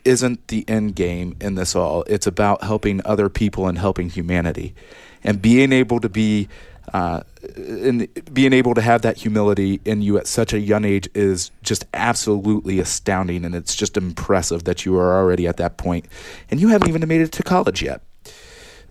[0.05, 2.03] isn't the end game in this all.
[2.03, 4.75] It's about helping other people and helping humanity.
[5.23, 6.49] And being able to be
[6.93, 7.21] uh,
[7.55, 11.49] and being able to have that humility in you at such a young age is
[11.61, 13.45] just absolutely astounding.
[13.45, 16.05] And it's just impressive that you are already at that point.
[16.51, 18.01] And you haven't even made it to college yet.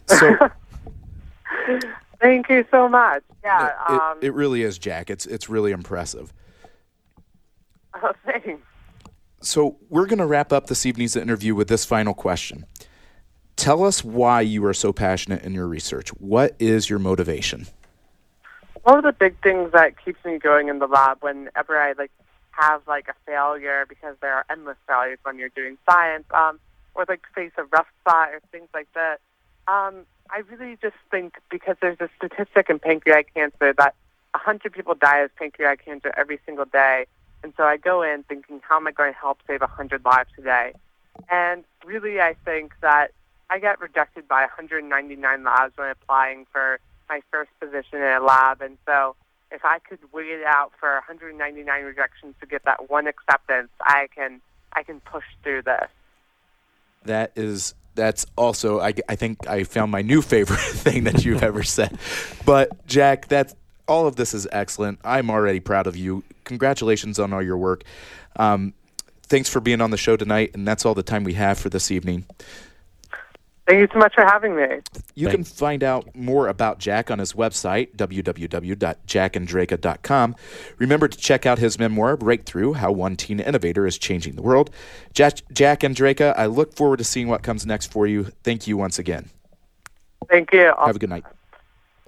[0.06, 0.36] So
[2.20, 3.22] thank you so much.
[3.44, 5.10] Yeah it, um, it, it really is jack.
[5.10, 6.32] It's it's really impressive
[7.94, 8.62] Oh, thanks.
[9.40, 12.64] So we're going to wrap up this evening's interview with this final question.
[13.56, 16.10] Tell us why you are so passionate in your research.
[16.10, 17.66] What is your motivation?
[18.84, 22.10] One of the big things that keeps me going in the lab whenever I like
[22.52, 26.60] have like a failure because there are endless failures when you're doing science, um,
[26.94, 29.20] or like face a rough spot or things like that.
[29.68, 33.94] Um, I really just think because there's a statistic in pancreatic cancer that
[34.32, 37.06] 100 people die of pancreatic cancer every single day
[37.42, 40.30] and so I go in thinking, how am I going to help save 100 lives
[40.36, 40.72] today?
[41.30, 43.12] And really, I think that
[43.50, 46.78] I get rejected by 199 labs when applying for
[47.08, 48.62] my first position in a lab.
[48.62, 49.14] And so
[49.50, 54.08] if I could wait it out for 199 rejections to get that one acceptance, I
[54.14, 54.40] can
[54.72, 55.88] I can push through this.
[57.04, 61.42] That is that's also I, I think I found my new favorite thing that you've
[61.42, 61.98] ever said.
[62.46, 63.54] But Jack, that's
[63.86, 65.00] all of this is excellent.
[65.04, 66.24] I'm already proud of you.
[66.44, 67.84] Congratulations on all your work.
[68.36, 68.74] Um,
[69.24, 71.68] thanks for being on the show tonight, and that's all the time we have for
[71.68, 72.26] this evening.
[73.66, 74.64] Thank you so much for having me.
[75.14, 75.34] You Thanks.
[75.34, 80.36] can find out more about Jack on his website, www.jackandraka.com.
[80.78, 84.70] Remember to check out his memoir, Breakthrough How One Teen Innovator is Changing the World.
[85.14, 88.32] Jack, Jack Andraka, I look forward to seeing what comes next for you.
[88.42, 89.30] Thank you once again.
[90.28, 90.72] Thank you.
[90.84, 91.24] Have a good night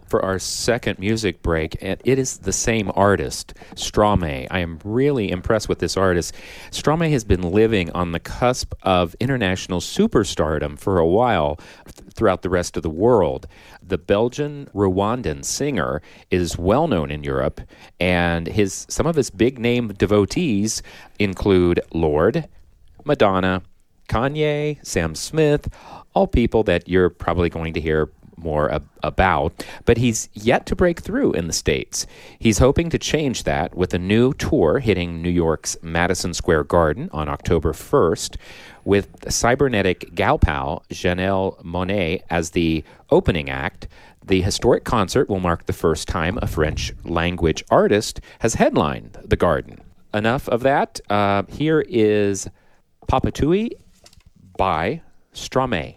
[0.07, 4.47] for our second music break, and it is the same artist, Stromae.
[4.51, 6.35] I am really impressed with this artist.
[6.71, 12.43] Stromae has been living on the cusp of international superstardom for a while th- throughout
[12.43, 13.47] the rest of the world.
[13.83, 17.61] The Belgian Rwandan singer is well known in Europe,
[17.99, 20.83] and his some of his big name devotees
[21.19, 22.49] include Lorde,
[23.05, 23.63] Madonna,
[24.09, 25.69] Kanye, Sam Smith,
[26.15, 30.77] all people that you're probably going to hear more ab- about, but he's yet to
[30.77, 32.07] break through in the States.
[32.39, 37.11] He's hoping to change that with a new tour hitting New York's Madison Square Garden
[37.13, 38.37] on October 1st,
[38.85, 43.89] with cybernetic gal pal Janelle Monáe as the opening act.
[44.25, 49.37] The historic concert will mark the first time a French language artist has headlined the
[49.37, 49.81] garden.
[50.15, 51.01] Enough of that.
[51.11, 52.49] Uh, here is
[53.09, 53.73] Papaoutai
[54.57, 55.03] by
[55.35, 55.97] Stromae.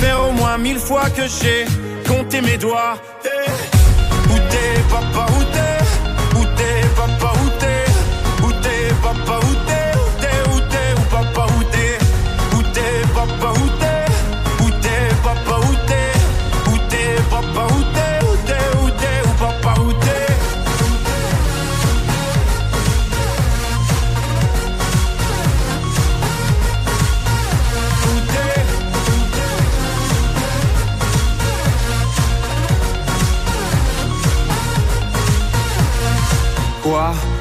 [0.00, 1.64] faire au moins mille fois que j'ai
[2.08, 2.96] compté mes doigts.
[3.24, 3.50] Eh,
[4.32, 5.26] Où t'es papa,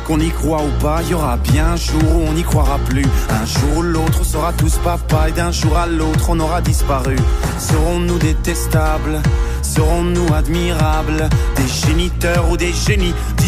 [0.08, 3.06] Qu'on y croit ou pas, y aura bien un jour où on n'y croira plus.
[3.30, 6.62] Un jour ou l'autre, on sera tous papa et d'un jour à l'autre, on aura
[6.62, 7.16] disparu.
[7.60, 9.22] Serons-nous détestables
[9.62, 13.14] Serons-nous admirables Des géniteurs ou des génies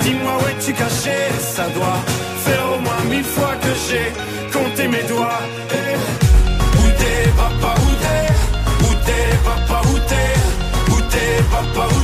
[0.00, 1.18] dis-moi où es-tu caché?
[1.40, 2.00] Ça doit
[2.44, 4.12] faire au moins mille fois que j'ai
[4.52, 5.40] compté mes doigts.
[5.72, 5.96] Eh,
[6.80, 8.26] Où t'es papa, où t'es?
[8.86, 10.92] Où t'es papa, où t'es?
[10.92, 12.03] Où t'es papa, Où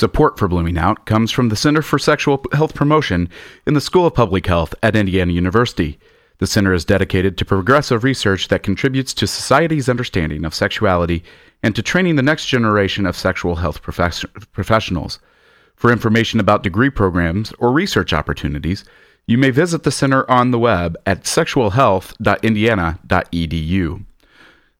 [0.00, 3.28] Support for Blooming Out comes from the Center for Sexual Health Promotion
[3.66, 5.98] in the School of Public Health at Indiana University.
[6.38, 11.22] The center is dedicated to progressive research that contributes to society's understanding of sexuality
[11.62, 15.18] and to training the next generation of sexual health profes- professionals.
[15.76, 18.86] For information about degree programs or research opportunities,
[19.26, 24.04] you may visit the center on the web at sexualhealth.indiana.edu.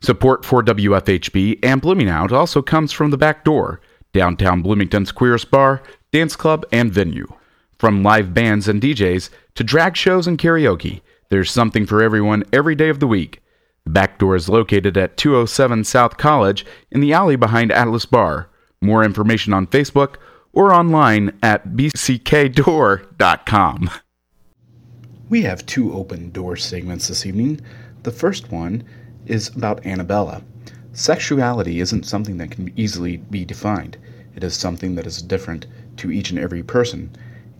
[0.00, 3.82] Support for WFHB and Blooming Out also comes from the back door,
[4.12, 5.82] downtown Bloomington's queerest bar,
[6.12, 7.26] dance club, and venue.
[7.78, 11.00] From live bands and DJs to drag shows and karaoke,
[11.30, 13.40] there's something for everyone every day of the week.
[13.84, 18.48] The back door is located at 207 South College in the alley behind Atlas Bar.
[18.82, 20.16] More information on Facebook
[20.52, 23.10] or online at bckdoor.com.
[25.28, 27.60] We have two open door segments this evening.
[28.02, 28.82] The first one
[29.26, 30.42] is about Annabella.
[30.92, 33.96] Sexuality isn't something that can easily be defined.
[34.34, 35.66] It is something that is different
[35.98, 37.10] to each and every person.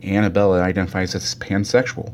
[0.02, 2.12] Annabella identifies as pansexual.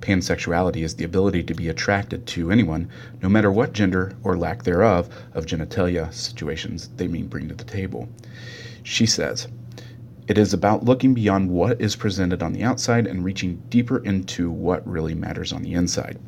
[0.00, 2.88] Pansexuality is the ability to be attracted to anyone,
[3.22, 7.62] no matter what gender or lack thereof of genitalia situations they may bring to the
[7.62, 8.08] table.
[8.82, 9.46] She says,
[10.26, 14.50] it is about looking beyond what is presented on the outside and reaching deeper into
[14.50, 16.18] what really matters on the inside.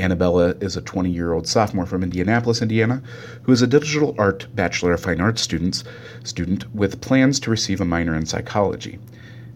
[0.00, 3.02] Annabella is a 20 year old sophomore from Indianapolis, Indiana,
[3.42, 5.84] who is a digital art Bachelor of Fine Arts student,
[6.24, 8.98] student with plans to receive a minor in psychology.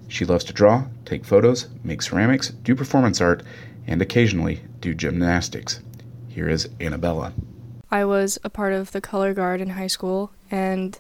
[0.09, 3.43] She loves to draw, take photos, make ceramics, do performance art,
[3.87, 5.81] and occasionally do gymnastics.
[6.29, 7.33] Here is Annabella.
[7.91, 10.99] I was a part of the color guard in high school, and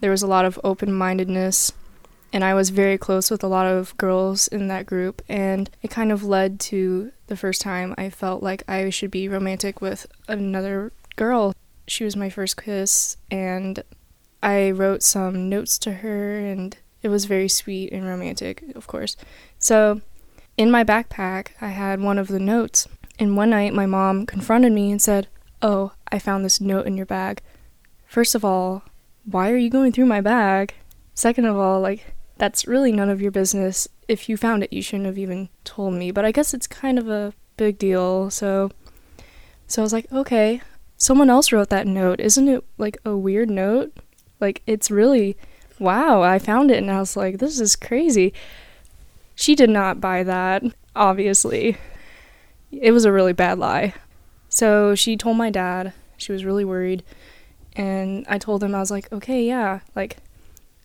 [0.00, 1.72] there was a lot of open mindedness
[2.32, 5.90] and I was very close with a lot of girls in that group, and it
[5.90, 10.06] kind of led to the first time I felt like I should be romantic with
[10.28, 11.54] another girl.
[11.86, 13.82] She was my first kiss, and
[14.42, 19.16] I wrote some notes to her, and it was very sweet and romantic, of course.
[19.58, 20.00] So,
[20.56, 24.72] in my backpack, I had one of the notes, and one night my mom confronted
[24.72, 25.28] me and said,
[25.62, 27.40] Oh, I found this note in your bag.
[28.06, 28.82] First of all,
[29.24, 30.74] why are you going through my bag?
[31.14, 33.88] Second of all, like, that's really none of your business.
[34.08, 36.10] If you found it, you shouldn't have even told me.
[36.10, 38.30] But I guess it's kind of a big deal.
[38.30, 38.70] So
[39.66, 40.60] so I was like, "Okay,
[40.96, 42.20] someone else wrote that note.
[42.20, 43.96] Isn't it like a weird note?
[44.40, 45.36] Like it's really
[45.78, 48.32] wow, I found it." And I was like, "This is crazy."
[49.34, 50.62] She did not buy that,
[50.94, 51.76] obviously.
[52.72, 53.94] It was a really bad lie.
[54.48, 55.92] So she told my dad.
[56.16, 57.02] She was really worried.
[57.74, 60.18] And I told him I was like, "Okay, yeah, like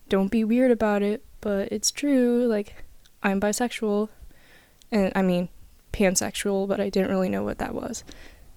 [0.10, 2.48] don't be weird about it, but it's true.
[2.48, 2.84] Like,
[3.22, 4.10] I'm bisexual.
[4.92, 5.50] And I mean,
[5.94, 8.04] pansexual, but I didn't really know what that was.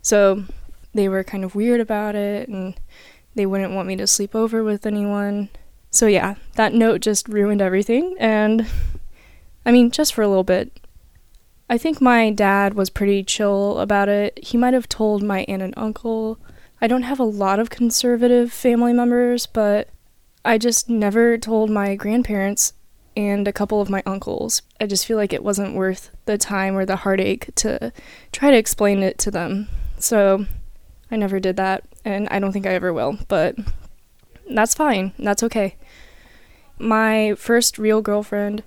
[0.02, 0.44] So
[0.92, 2.74] they were kind of weird about it and
[3.34, 5.48] they wouldn't want me to sleep over with anyone.
[5.90, 8.16] So yeah, that note just ruined everything.
[8.18, 8.66] And
[9.66, 10.80] I mean, just for a little bit.
[11.68, 14.38] I think my dad was pretty chill about it.
[14.44, 16.38] He might have told my aunt and uncle.
[16.80, 19.88] I don't have a lot of conservative family members, but
[20.44, 22.74] I just never told my grandparents
[23.16, 24.62] and a couple of my uncles.
[24.80, 27.92] I just feel like it wasn't worth the time or the heartache to
[28.32, 29.68] try to explain it to them.
[29.98, 30.46] So
[31.10, 33.56] I never did that, and I don't think I ever will, but
[34.50, 35.12] that's fine.
[35.18, 35.76] That's okay.
[36.78, 38.64] My first real girlfriend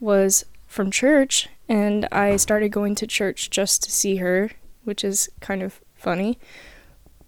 [0.00, 4.52] was from church, and I started going to church just to see her,
[4.84, 6.38] which is kind of funny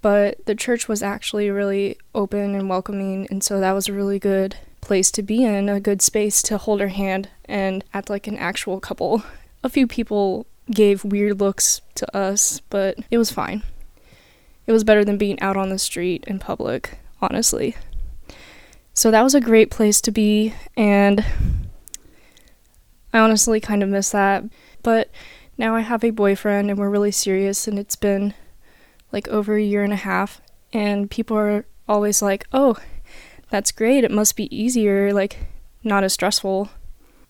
[0.05, 4.18] but the church was actually really open and welcoming, and so that was a really
[4.18, 8.26] good place to be in, a good space to hold her hand and act like
[8.26, 9.22] an actual couple.
[9.62, 13.62] A few people gave weird looks to us, but it was fine.
[14.66, 17.74] It was better than being out on the street in public, honestly.
[18.92, 21.24] So that was a great place to be, and
[23.11, 24.44] I honestly kind of miss that.
[24.82, 25.09] But
[25.57, 28.34] now I have a boyfriend, and we're really serious, and it's been
[29.14, 30.42] like over a year and a half,
[30.72, 32.76] and people are always like, "Oh,
[33.48, 34.04] that's great.
[34.04, 35.38] It must be easier, like
[35.82, 36.68] not as stressful."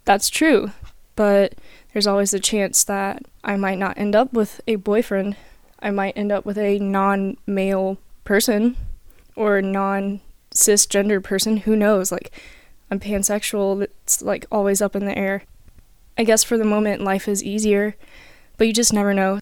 [0.05, 0.73] That's true,
[1.15, 1.55] but
[1.93, 5.37] there's always a chance that I might not end up with a boyfriend.
[5.81, 8.77] I might end up with a non-male person
[9.37, 10.21] or non
[10.55, 12.11] cisgender person, who knows?
[12.11, 12.33] Like
[12.91, 15.43] I'm pansexual, it's like always up in the air.
[16.17, 17.97] I guess for the moment life is easier,
[18.57, 19.41] but you just never know.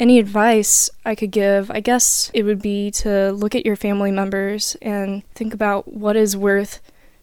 [0.00, 4.10] Any advice I could give, I guess it would be to look at your family
[4.10, 6.80] members and think about what is worth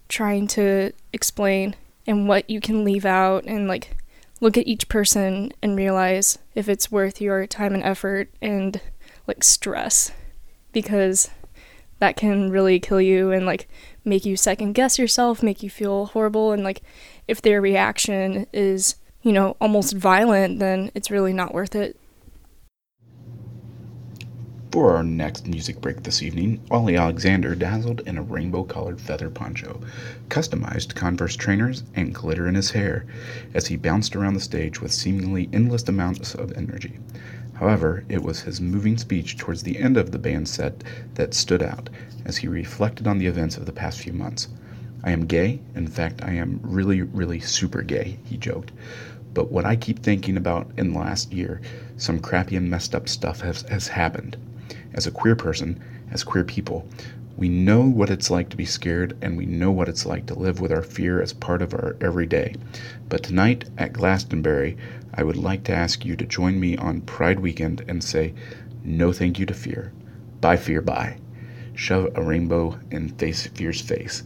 [0.07, 1.75] trying to explain
[2.07, 3.95] and what you can leave out and like
[4.41, 8.81] look at each person and realize if it's worth your time and effort and
[9.27, 10.11] like stress
[10.71, 11.29] because
[11.99, 13.67] that can really kill you and like
[14.05, 16.81] make you second guess yourself, make you feel horrible and like
[17.27, 21.99] if their reaction is, you know, almost violent, then it's really not worth it.
[24.71, 29.31] For our next music break this evening, Ollie Alexander dazzled in a rainbow colored feather
[29.31, 29.81] poncho,
[30.29, 33.05] customized Converse trainers, and glitter in his hair
[33.55, 36.99] as he bounced around the stage with seemingly endless amounts of energy.
[37.55, 40.83] However, it was his moving speech towards the end of the band's set
[41.15, 41.89] that stood out
[42.23, 44.49] as he reflected on the events of the past few months.
[45.03, 45.61] I am gay.
[45.73, 48.71] In fact, I am really, really super gay, he joked.
[49.33, 51.59] But what I keep thinking about in the last year,
[51.97, 54.37] some crappy and messed up stuff has, has happened
[54.99, 55.81] as a queer person,
[56.11, 56.85] as queer people,
[57.37, 60.37] we know what it's like to be scared and we know what it's like to
[60.37, 62.53] live with our fear as part of our everyday.
[63.07, 64.75] But tonight at Glastonbury,
[65.13, 68.33] I would like to ask you to join me on Pride Weekend and say,
[68.83, 69.93] no thank you to fear.
[70.41, 71.15] Bye, fear, bye.
[71.75, 74.23] Shove a rainbow in face fear's face.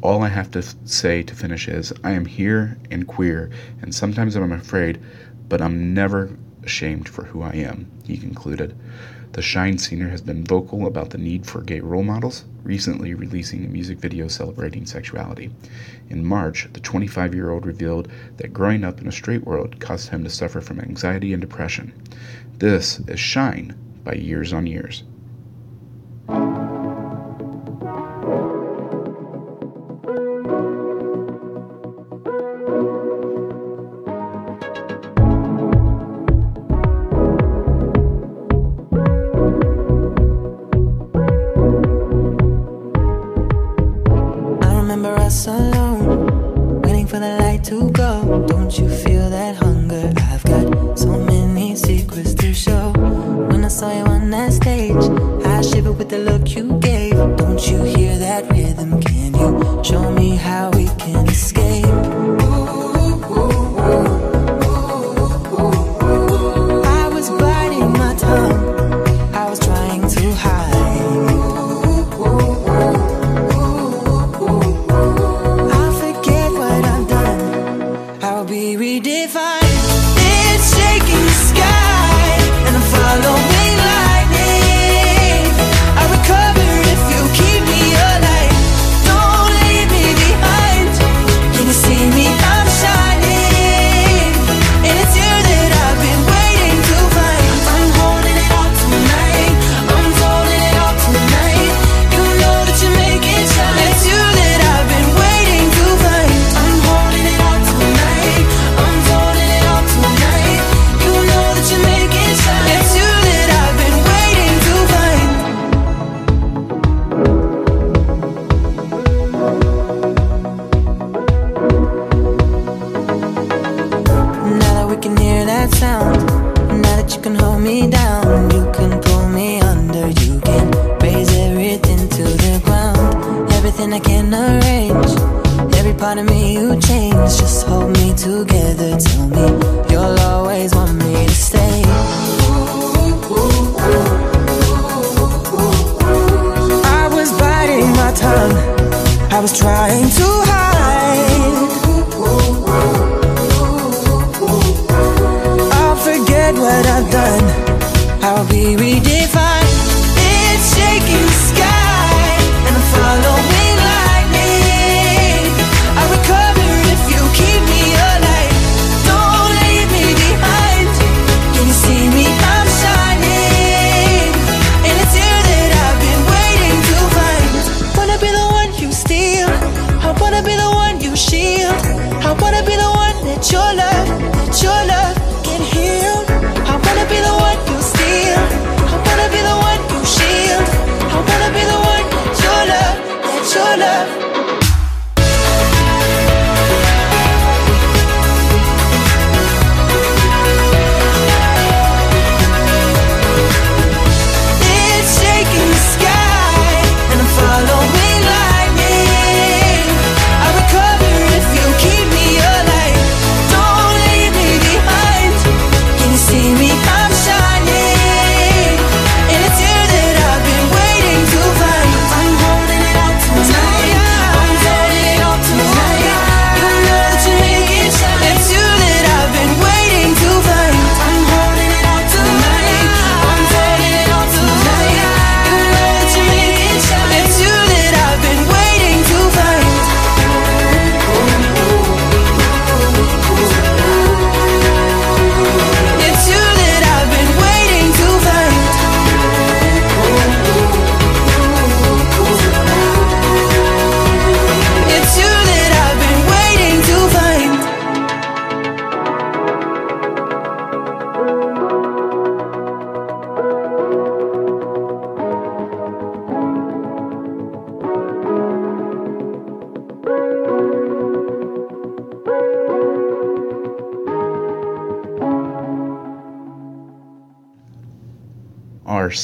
[0.00, 3.50] All I have to say to finish is, I am here and queer,
[3.82, 4.98] and sometimes I'm afraid,
[5.46, 6.30] but I'm never
[6.66, 8.74] ashamed for who I am, he concluded.
[9.32, 13.64] The Shine singer has been vocal about the need for gay role models, recently releasing
[13.64, 15.50] a music video celebrating sexuality.
[16.10, 18.08] In March, the 25 year old revealed
[18.38, 21.92] that growing up in a straight world caused him to suffer from anxiety and depression.
[22.58, 25.04] This is Shine by Years & Years.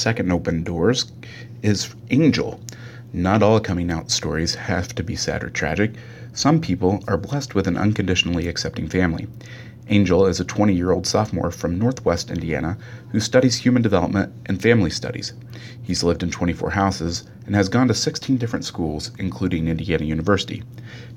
[0.03, 1.13] second open doors
[1.63, 2.61] is Angel.
[3.13, 5.95] Not all coming out stories have to be sad or tragic.
[6.33, 9.29] Some people are blessed with an unconditionally accepting family.
[9.87, 12.77] Angel is a 20 year old sophomore from Northwest Indiana
[13.11, 15.35] who studies human development and family studies.
[15.81, 20.65] He's lived in 24 houses and has gone to 16 different schools, including Indiana University.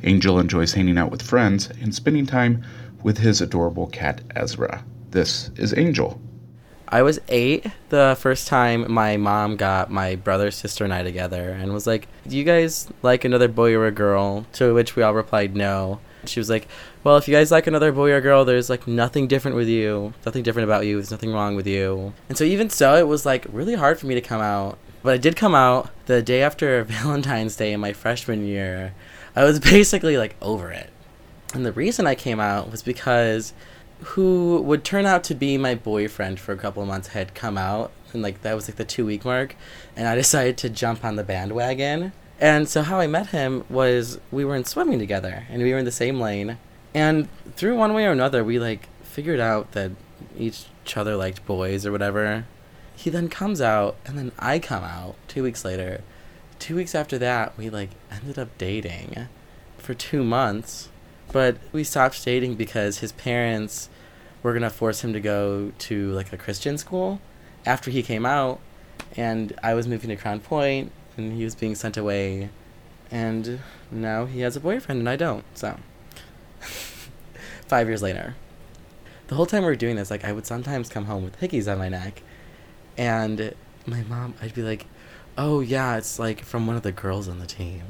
[0.03, 2.63] Angel enjoys hanging out with friends and spending time
[3.01, 4.83] with his adorable cat, Ezra.
[5.09, 6.21] This is Angel.
[6.87, 11.49] I was eight the first time my mom got my brother, sister, and I together
[11.49, 14.45] and was like, Do you guys like another boy or a girl?
[14.53, 15.99] To which we all replied no.
[16.25, 16.67] She was like,
[17.03, 20.13] Well, if you guys like another boy or girl, there's like nothing different with you,
[20.25, 22.13] nothing different about you, there's nothing wrong with you.
[22.29, 24.77] And so, even so, it was like really hard for me to come out.
[25.01, 28.93] But I did come out the day after Valentine's Day in my freshman year.
[29.35, 30.89] I was basically like over it.
[31.53, 33.53] And the reason I came out was because
[34.05, 37.57] who would turn out to be my boyfriend for a couple of months had come
[37.57, 39.55] out and like that was like the two week mark
[39.95, 42.11] and i decided to jump on the bandwagon.
[42.39, 45.79] And so how i met him was we were in swimming together and we were
[45.79, 46.57] in the same lane
[46.93, 49.91] and through one way or another we like figured out that
[50.37, 52.45] each other liked boys or whatever.
[52.95, 56.01] He then comes out and then i come out two weeks later.
[56.59, 59.27] Two weeks after that we like ended up dating
[59.77, 60.89] for two months
[61.31, 63.89] but we stopped dating because his parents
[64.45, 67.19] were gonna force him to go to like a Christian school
[67.65, 68.59] after he came out,
[69.17, 72.49] and I was moving to Crown Point, and he was being sent away,
[73.09, 75.43] and now he has a boyfriend and I don't.
[75.57, 75.79] So
[77.67, 78.35] five years later,
[79.29, 81.69] the whole time we were doing this, like I would sometimes come home with hickeys
[81.69, 82.21] on my neck,
[82.99, 83.55] and
[83.87, 84.85] my mom, I'd be like,
[85.39, 87.81] "Oh yeah, it's like from one of the girls on the team."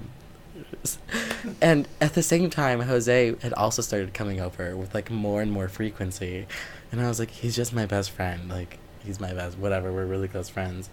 [1.61, 5.51] and at the same time, Jose had also started coming over with like more and
[5.51, 6.47] more frequency,
[6.91, 8.49] and I was like, he's just my best friend.
[8.49, 9.91] Like he's my best, whatever.
[9.91, 10.89] We're really close friends,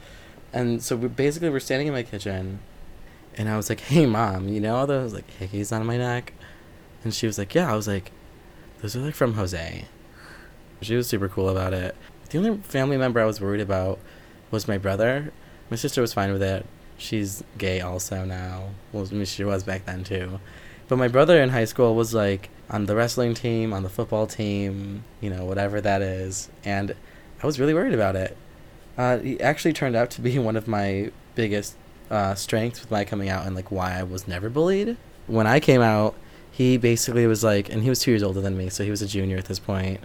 [0.53, 2.61] and so we basically we're standing in my kitchen,
[3.37, 6.33] and I was like, hey mom, you know all those like hickeys on my neck,
[7.05, 7.73] and she was like, yeah.
[7.73, 8.13] I was like,
[8.81, 9.87] those are like from Jose.
[10.81, 11.95] She was super cool about it.
[12.31, 13.99] The only family member I was worried about
[14.51, 15.33] was my brother.
[15.71, 16.67] My sister was fine with it
[17.03, 18.71] she's gay also now.
[18.93, 20.41] Well, I mean, she was back then too.
[20.89, 24.27] But my brother in high school was like on the wrestling team, on the football
[24.27, 26.51] team, you know, whatever that is.
[26.65, 26.95] And
[27.43, 28.37] I was really worried about it.
[28.97, 31.77] Uh, he actually turned out to be one of my biggest
[32.11, 34.97] uh, strengths with my coming out and like why I was never bullied.
[35.27, 36.15] When I came out,
[36.51, 39.01] he basically was like, and he was two years older than me, so he was
[39.01, 40.01] a junior at this point.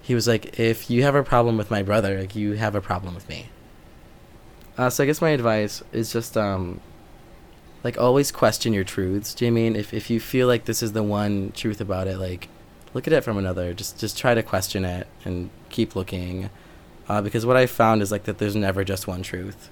[0.00, 2.80] He was like, if you have a problem with my brother, like you have a
[2.80, 3.48] problem with me.
[4.78, 6.80] Uh, so I guess my advice is just um,
[7.84, 9.34] like always question your truths.
[9.34, 12.18] Do you mean if if you feel like this is the one truth about it,
[12.18, 12.48] like
[12.94, 13.74] look at it from another.
[13.74, 16.50] Just just try to question it and keep looking,
[17.08, 19.68] uh, because what I found is like that there's never just one truth.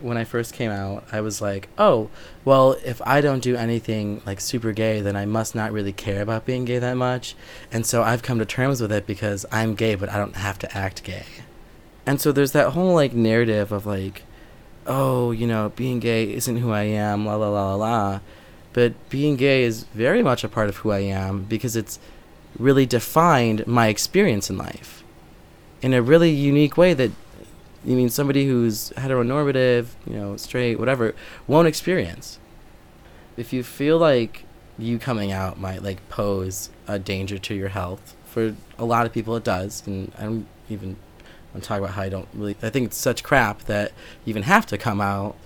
[0.00, 2.10] When I first came out, I was like, oh,
[2.44, 6.20] well, if I don't do anything like super gay, then I must not really care
[6.20, 7.34] about being gay that much,
[7.72, 10.58] and so I've come to terms with it because I'm gay, but I don't have
[10.58, 11.24] to act gay
[12.06, 14.22] and so there's that whole like narrative of like
[14.86, 18.20] oh you know being gay isn't who i am la la la la la.
[18.72, 21.98] But being gay is very much a part of who i am because it's
[22.58, 25.04] really defined my experience in life
[25.82, 27.10] in a really unique way that
[27.84, 31.14] you mean somebody who's heteronormative you know straight whatever
[31.46, 32.38] won't experience.
[33.36, 34.44] If you feel like
[34.78, 39.12] you coming out might like pose a danger to your health for a lot of
[39.12, 40.96] people it does and i don't even
[41.54, 42.56] I'm talking about how I don't really.
[42.62, 43.92] I think it's such crap that
[44.24, 45.36] you even have to come out.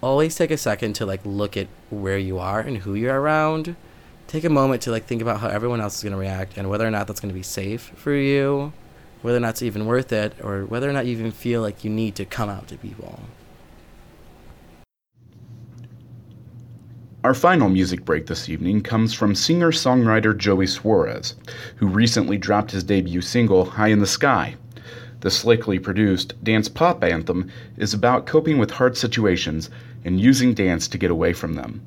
[0.00, 3.76] Always take a second to like look at where you are and who you're around.
[4.28, 6.70] Take a moment to like think about how everyone else is going to react and
[6.70, 8.72] whether or not that's going to be safe for you,
[9.22, 11.82] whether or not it's even worth it, or whether or not you even feel like
[11.82, 13.20] you need to come out to people.
[17.22, 21.34] Our final music break this evening comes from singer songwriter Joey Suarez,
[21.76, 24.56] who recently dropped his debut single, High in the Sky.
[25.20, 29.68] The slickly produced dance pop anthem is about coping with hard situations
[30.02, 31.82] and using dance to get away from them.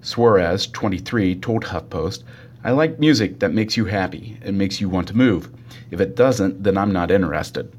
[0.00, 2.22] Suarez, 23, told HuffPost,
[2.62, 5.48] I like music that makes you happy and makes you want to move.
[5.90, 7.72] If it doesn't, then I'm not interested.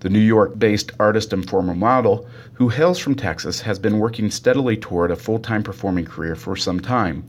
[0.00, 4.32] The New York based artist and former model, who hails from Texas, has been working
[4.32, 7.22] steadily toward a full time performing career for some time.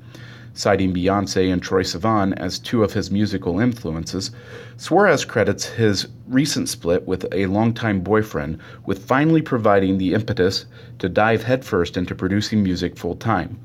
[0.53, 4.31] Citing Beyonce and Troye Sivan as two of his musical influences,
[4.75, 10.65] Suarez credits his recent split with a longtime boyfriend with finally providing the impetus
[10.99, 13.57] to dive headfirst into producing music full time.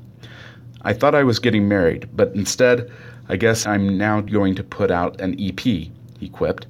[0.83, 2.89] I thought I was getting married, but instead,
[3.27, 6.67] I guess I'm now going to put out an EP, he quipped.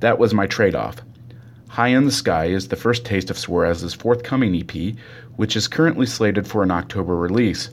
[0.00, 1.02] That was my trade off.
[1.68, 4.96] High in the Sky is the first taste of Suarez's forthcoming EP,
[5.36, 7.68] which is currently slated for an October release.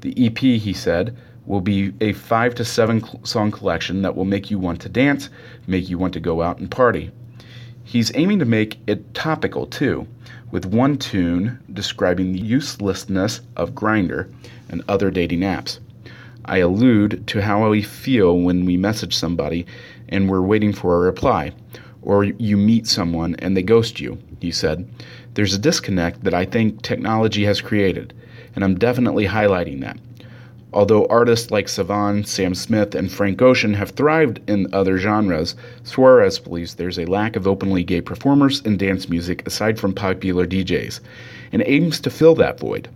[0.00, 4.50] The EP, he said, will be a five to seven song collection that will make
[4.50, 5.28] you want to dance,
[5.66, 7.10] make you want to go out and party.
[7.84, 10.06] He's aiming to make it topical too,
[10.50, 14.32] with one tune describing the uselessness of Grindr
[14.68, 15.80] and other dating apps.
[16.44, 19.66] I allude to how we feel when we message somebody
[20.08, 21.52] and we're waiting for a reply.
[22.02, 24.88] Or you meet someone and they ghost you, he said.
[25.34, 28.14] There's a disconnect that I think technology has created,
[28.54, 29.98] and I'm definitely highlighting that.
[30.72, 36.38] Although artists like Sivan, Sam Smith, and Frank Ocean have thrived in other genres, Suarez
[36.38, 41.00] believes there's a lack of openly gay performers in dance music aside from popular DJs,
[41.50, 42.88] and aims to fill that void.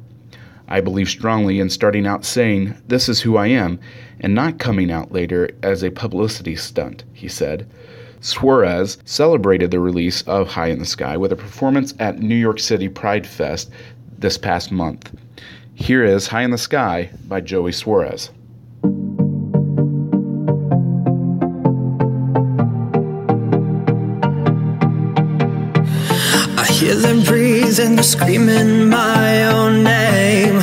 [0.69, 3.81] I believe strongly in starting out saying, This is who I am,
[4.21, 7.67] and not coming out later as a publicity stunt, he said.
[8.21, 12.61] Suarez celebrated the release of High in the Sky with a performance at New York
[12.61, 13.71] City Pride Fest
[14.17, 15.11] this past month.
[15.75, 18.31] Here is High in the Sky by Joey Suarez.
[26.57, 30.61] I hear them breathing, they're screaming my own name.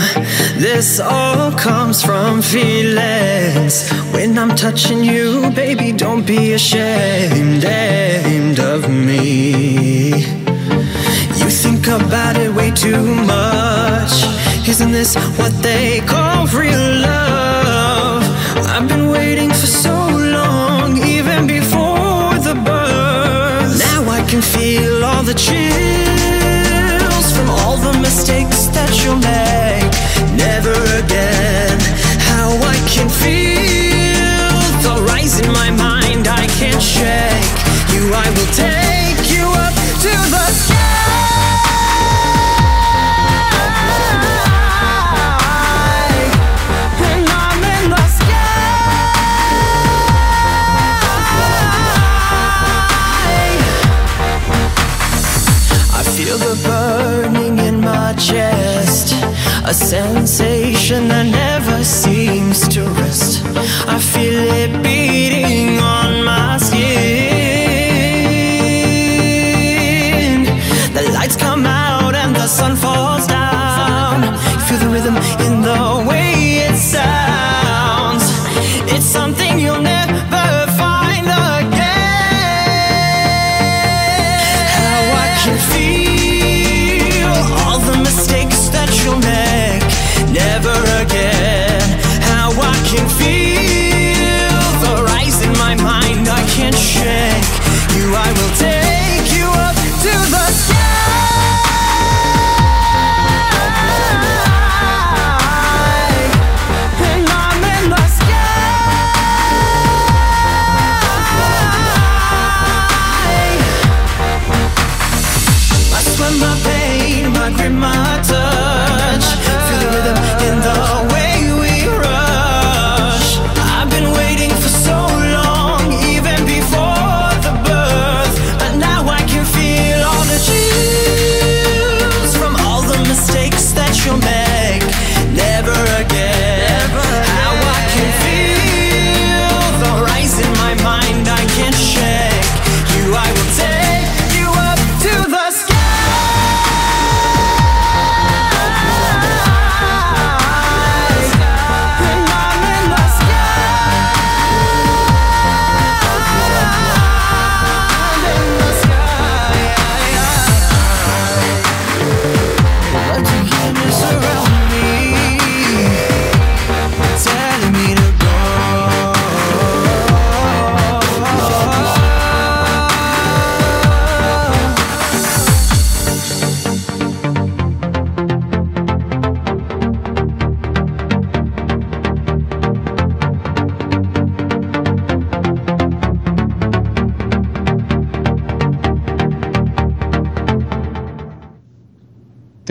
[0.57, 3.91] This all comes from feelings.
[4.14, 10.26] When I'm touching you, baby, don't be ashamed, ashamed of me.
[11.39, 14.41] You think about it way too much.
[14.68, 18.24] Isn't this what they call real love?
[18.68, 23.80] I've been waiting for so long, even before the birth.
[23.80, 25.57] Now I can feel all the chills
[27.36, 29.51] from all the mistakes that you'll make.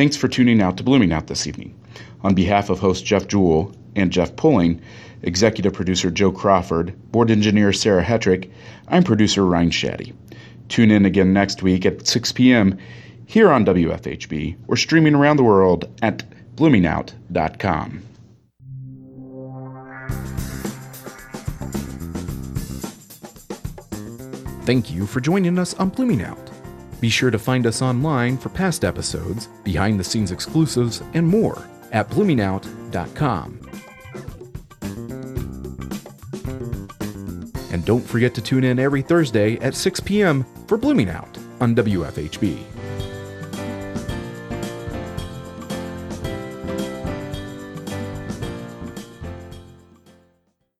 [0.01, 1.79] Thanks for tuning out to Blooming Out this evening.
[2.23, 4.81] On behalf of host Jeff Jewel and Jeff Poling,
[5.21, 8.51] executive producer Joe Crawford, board engineer Sarah Hetrick,
[8.89, 10.15] I'm producer Ryne Shadday.
[10.71, 12.79] Tune in again next week at 6 p.m.
[13.27, 16.25] here on WFHB or streaming around the world at
[16.57, 18.03] bloomingout.com.
[24.65, 26.50] Thank you for joining us on Blooming Out.
[27.01, 31.67] Be sure to find us online for past episodes, behind the scenes exclusives, and more
[31.93, 33.59] at bloomingout.com.
[37.73, 40.45] And don't forget to tune in every Thursday at 6 p.m.
[40.67, 42.80] for Blooming Out on WFHB.